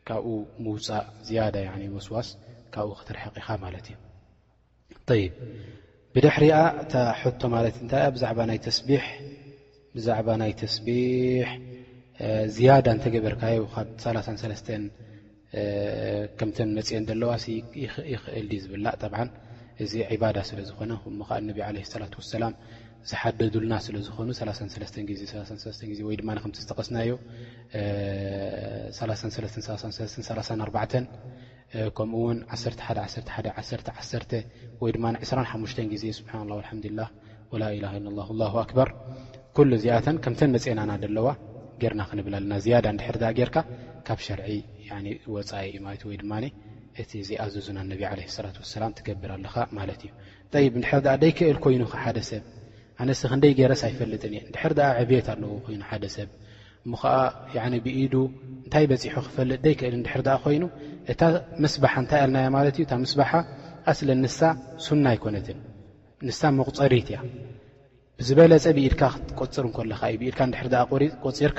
ካብኡ 0.08 0.26
ምውፃእ 0.64 1.06
ዝያዳ 1.28 1.56
ወስዋስ 1.96 2.28
ካብኡ 2.74 2.90
ክትርሐቂ 3.00 3.34
ኢኻ 3.42 3.48
ማለት 3.66 3.86
እዩ 3.92 3.96
ይ 5.20 5.24
ብድሕሪኣ 6.14 6.54
እታ 6.82 6.92
ቶ 7.42 7.48
ማለት 7.56 7.76
እንታ 7.82 7.94
ብዛዕ 8.14 8.32
ስብዛዕባ 8.80 10.28
ናይ 10.40 10.52
ተስቢሕ 10.60 11.48
ዝያዳ 12.56 12.86
እንተገበርካዩ 12.96 13.58
ካብ 13.74 13.88
3ሰለስተ 14.04 14.68
ከምተን 16.38 16.68
መፅን 16.76 17.04
ለዋ 17.22 17.32
እ 17.52 17.56
ይኽእል 18.12 18.48
ዝብላ 18.64 18.86
እዚ 19.82 19.92
ባዳ 20.22 20.38
ስለዝኾነ 20.50 20.92
ከ 21.28 21.42
ቢ 21.56 21.58
ላ 21.62 22.08
ላ 22.42 22.48
ዝሓደዱልና 23.10 23.74
ስለዝኾኑ 23.86 24.28
ዜዜወይድማ 25.92 26.34
ከዝተቀስናዮ 26.44 27.10
ከምኡውን 31.98 32.38
111 32.54 34.34
ወይድማ 34.84 35.04
2 35.30 35.94
ዜ 36.02 36.12
ብ 36.26 36.58
ላ 36.98 37.08
ላ 37.84 38.00
ኣላ 38.32 38.42
ኣክበር 38.64 38.90
ዚኣተከም 39.84 40.36
መናና 40.56 40.90
ለዋ 41.16 41.28
ጌርና 41.82 42.02
ክንብላ 42.10 42.34
ኣለና 42.40 42.52
ያዳ 42.74 42.86
ድር 43.20 43.48
ርካ 43.50 43.58
ካብ 44.06 44.18
ሸርዒ 44.26 44.50
ወፃኢ 45.34 45.72
ማለት 45.86 46.02
ወይ 46.08 46.16
ድማ 46.22 46.32
እቲ 47.00 47.10
ዘይኣዘዙና 47.26 47.78
ነብ 47.90 48.00
ለ 48.18 48.22
ላት 48.44 48.56
ወሰላም 48.62 48.90
ትገብር 48.98 49.30
ኣለኻ 49.36 49.54
ማለት 49.78 50.00
እዩ 50.06 50.12
ይ 50.64 50.66
ንድሕር 50.80 51.02
ኣ 51.12 51.14
ደይክእል 51.22 51.58
ኮይኑከ 51.64 51.92
ሓደ 52.04 52.18
ሰብ 52.30 52.42
ኣነስ 53.02 53.20
ክንደይ 53.30 53.52
ገረስ 53.58 53.82
ኣይፈልጥን 53.88 54.32
እየ 54.34 54.40
ንድሕር 54.48 54.72
ኣ 54.88 54.90
ዕብት 55.02 55.28
ኣለዎ 55.34 55.52
ኮይኑ 55.66 55.80
ሓደ 55.90 56.04
ሰብ 56.16 56.28
ሙ 56.92 56.94
ከዓ 57.02 57.14
ብኢዱ 57.84 58.14
እንታይ 58.64 58.84
በፂሑ 58.90 59.16
ክፈልጥ 59.26 59.60
ደይክእል 59.64 59.94
ንድሕር 60.00 60.22
ኣ 60.34 60.36
ኮይኑ 60.44 60.64
እታ 61.12 61.20
ምስባሓ 61.64 61.94
እንታይ 62.02 62.20
ኣልናያ 62.26 62.46
ማለት 62.56 62.74
እዩ 62.78 62.84
እታ 62.86 62.92
ምስባሓ 63.04 63.32
ኣስለ 63.90 64.08
ንሳ 64.24 64.38
ሱና 64.86 65.04
ኣይኮነትን 65.14 65.58
ንሳ 66.28 66.40
መቁፀሪት 66.58 67.08
እያ 67.12 67.18
ብዝበለፀ 68.18 68.66
ብኢድካ 68.78 69.02
ክትቆፅር 69.14 69.64
እንከለካ 69.70 70.02
እዩ 70.12 70.16
ብኢድካ 70.22 70.40
ንድር 70.50 70.68
ቆፂርካ 71.24 71.58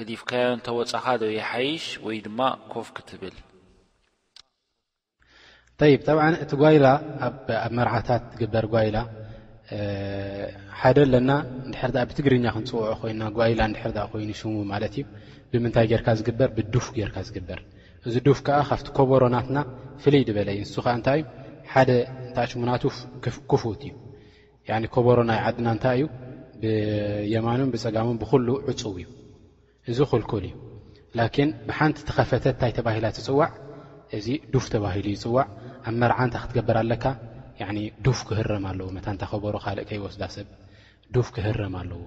ክዲፍካዮ 0.00 0.44
ተወፃኻ 0.66 1.06
ዶ 1.20 1.24
ይሓይሽ 1.38 1.84
ወይ 2.06 2.16
ድማ 2.26 2.40
ኮፍ 2.72 2.86
ክትብል 2.96 3.34
ይብ 5.92 6.00
ተብዓ 6.06 6.22
እቲ 6.44 6.52
ጓይላ 6.62 6.86
ኣብ 7.26 7.36
መርዓታት 7.76 8.22
ትግበር 8.32 8.64
ጓይላ 8.74 8.96
ሓደ 10.80 10.96
ኣለና 11.06 11.30
ንድሕር 11.68 11.90
ኣ 12.02 12.04
ብትግርኛ 12.10 12.44
ክንፅውዖ 12.54 12.84
ኮይኑና 13.02 13.22
ጓይላ 13.38 13.60
ንድሕር 13.72 13.92
ኮይኑ 14.12 14.30
ሽሙ 14.40 14.52
ማለት 14.72 14.94
እዩ 14.96 15.04
ብምንታይ 15.52 15.86
ጌርካ 15.92 16.08
ዝግበር 16.20 16.48
ብዱፍ 16.56 16.86
ገርካ 16.98 17.16
ዝግበር 17.28 17.60
እዚ 18.08 18.14
ዱፍ 18.26 18.40
ከዓ 18.46 18.58
ካብቲ 18.70 18.88
ከበሮናትና 18.98 19.56
ፍልይ 20.02 20.24
ድበለዩ 20.28 20.58
ንሱ 20.66 20.74
ከዓ 20.86 20.94
እንታይ 20.98 21.20
እዩ 21.20 21.70
ሓደ 21.72 21.90
እንታይ 22.26 22.46
ሽሙናቱ 22.52 22.84
ክፍት 23.52 23.62
እዩ 23.90 24.84
ከበሮ 24.96 25.18
ናይ 25.30 25.40
ዓድና 25.48 25.66
እንታይ 25.76 25.98
እዩ 26.00 26.06
ብየማኖን 26.62 27.68
ብፀጋሙን 27.74 28.16
ብኩሉ 28.22 28.48
ዕፁው 28.72 28.94
እዩ 29.00 29.06
እዚ 29.90 30.00
ኮልኩል 30.10 30.44
እዩ 30.48 30.54
ላኪን 31.18 31.50
ብሓንቲ 31.68 31.96
ተኸፈተት 32.08 32.44
እንታይ 32.54 32.72
ተባሂላት 32.78 33.14
ትፅዋዕ 33.18 33.52
እዚ 34.18 34.26
ዱፍ 34.52 34.66
ተባሂሉ 34.74 35.06
ይፅዋዕ 35.14 35.46
ኣብ 35.88 35.94
መርዓ 36.02 36.18
እንታ 36.26 36.36
ክትገብር 36.42 36.76
ኣለካ 36.82 37.04
ዱፍ 38.04 38.18
ክህረም 38.28 38.64
ኣለዎ 38.70 38.88
መታእንታኸበሮ 38.96 39.56
ካልእ 39.64 39.86
ከይወስዳ 39.90 40.22
ሰብ 40.36 40.48
ዱፍ 41.14 41.28
ክህረም 41.36 41.74
ኣለዎ 41.80 42.02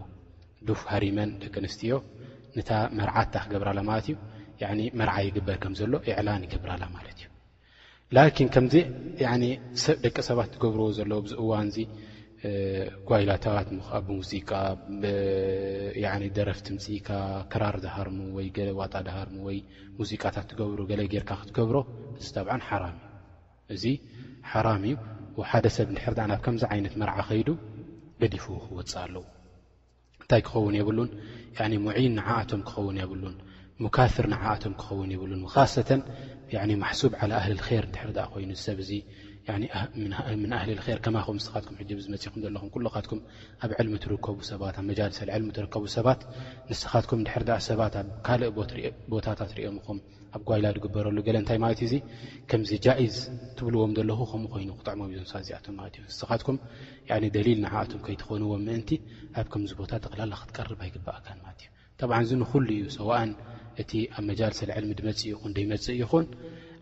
ዱፍ 0.68 0.82
ሃሪመን 0.92 1.32
ደቂ 1.44 1.56
ኣንስትዮ 1.64 1.94
ንታ 2.58 2.70
መርዓእታ 3.00 3.34
ክገብራላ 3.46 3.80
ማለት 3.90 4.08
እዩ 4.10 4.18
መርዓ 5.00 5.16
ይግበር 5.28 5.58
ከም 5.64 5.74
ዘሎ 5.82 5.94
የዕላን 6.10 6.42
ይገብራላ 6.48 6.84
ማለት 6.98 7.18
እዩ 7.22 7.28
ላኪን 8.16 8.50
ከምዚ 8.56 8.74
ሰብ 9.86 9.98
ደቂ 10.08 10.16
ሰባት 10.30 10.50
ትገብርዎ 10.56 10.88
ዘለዎ 11.00 11.20
ብዚ 11.28 11.34
እዋን 11.44 11.70
እዚ 11.74 11.80
ጓይላታት 13.10 13.68
ምኣ 13.76 13.90
ብሙዚቃ 14.08 14.50
ደረፍ 16.38 16.60
ት 16.66 16.74
ምፅኢካ 16.76 17.10
ክራር 17.52 17.76
ድሃርሙ 17.86 18.18
ወይ 18.38 18.48
ዋጣ 18.80 18.94
ድሃርሙ 19.08 19.36
ወይ 19.50 19.58
ሙዚቃታት 20.00 20.46
ትገብሩ 20.52 20.80
ገለ 20.90 21.02
ጌይርካ 21.14 21.30
ክትገብሮ 21.42 21.78
እዚ 22.22 22.30
ጠብዓ 22.36 22.54
ሓራም 22.70 22.98
ዩ 23.02 23.08
እዚ 23.76 23.84
ሓራም 24.52 24.84
እዩ 24.90 24.96
ሓደ 25.52 25.66
ሰብ 25.78 25.88
እንድሕር 25.92 26.16
ኣ 26.26 26.28
ናብ 26.32 26.42
ከምዚ 26.46 26.64
ዓይነት 26.74 26.96
መርዓ 27.02 27.16
ኸይዱ 27.30 27.50
ገዲፉ 28.22 28.46
ክወፅእ 28.66 28.98
ኣለዉ 29.06 29.24
እንታይ 30.22 30.42
ክኸውን 30.48 30.76
የብሉን 30.80 31.10
ሙዒን 31.88 32.14
ንዓኣቶም 32.20 32.62
ክኸውን 32.68 32.98
የብሉን 33.04 33.36
ሙካፍር 33.86 34.26
ንዓኣቶም 34.34 34.74
ክኸውን 34.82 35.10
የብሉን 35.16 35.42
ካሰተን 35.54 36.02
ማሕሱብ 36.84 37.12
ዓለ 37.22 37.32
እህልል 37.42 37.62
ር 37.68 37.84
እንድሕር 37.88 38.10
ድኣ 38.18 38.26
ኮይኑሰብ 38.34 38.78
እዚ 38.84 38.92
ምን 40.42 40.52
ኣህሊር 40.58 41.00
ከማኹም 41.06 41.38
ንስኻትኩም 41.40 41.76
ሕ 41.80 41.86
ብፅኹም 42.00 42.40
ለኹም 42.56 42.70
ካትኩም 42.94 43.20
ኣብ 43.66 43.72
ልሚ 43.86 43.96
ትከቡሰ 44.04 44.52
ትከቡ 45.58 45.84
ሰባት 45.98 46.22
ንስኻትኩም 46.70 47.22
ድሕ 47.28 47.36
ሰባ 47.68 47.82
ኣ 48.02 48.04
ካእ 48.28 48.44
ቦታታት 49.14 49.52
ኦምኹም 49.72 49.98
ኣብ 50.36 50.42
ጓይላ 50.50 50.66
ግበረሉ 50.86 51.18
ንታይ 51.44 51.60
ማት 51.66 51.80
እዩ 51.88 51.94
ከምዚ 52.52 52.72
ጃእዝ 52.86 53.16
ትብልዎም 53.58 53.92
ዘለኹ 54.00 54.20
ከምኡ 54.32 54.50
ኮይኑ 54.56 54.70
ክጠዕሞም 54.80 55.12
ዞዚኣንስደል 55.16 56.50
ዓኣቶም 57.74 58.02
ከይትኾንዎም 58.08 58.64
ምን 58.70 58.80
ኣብ 59.42 59.48
ከምዚ 59.56 59.72
ቦታ 59.84 59.92
ላ 60.34 60.34
ክትቀርብ 60.42 60.80
ኣይግብእካ 60.86 61.28
ዩ 62.24 62.26
ዚ 62.30 62.34
ንሉ 62.44 62.66
እዩ 62.80 62.86
ፅዋን 63.00 63.30
እቲ 63.82 63.92
ኣብ 64.20 64.24
መልሰልሚ 64.30 64.90
ድመእ 65.00 65.20
ይኹን 65.32 65.54
ፅእ 65.78 65.96
ይኹን 66.02 66.26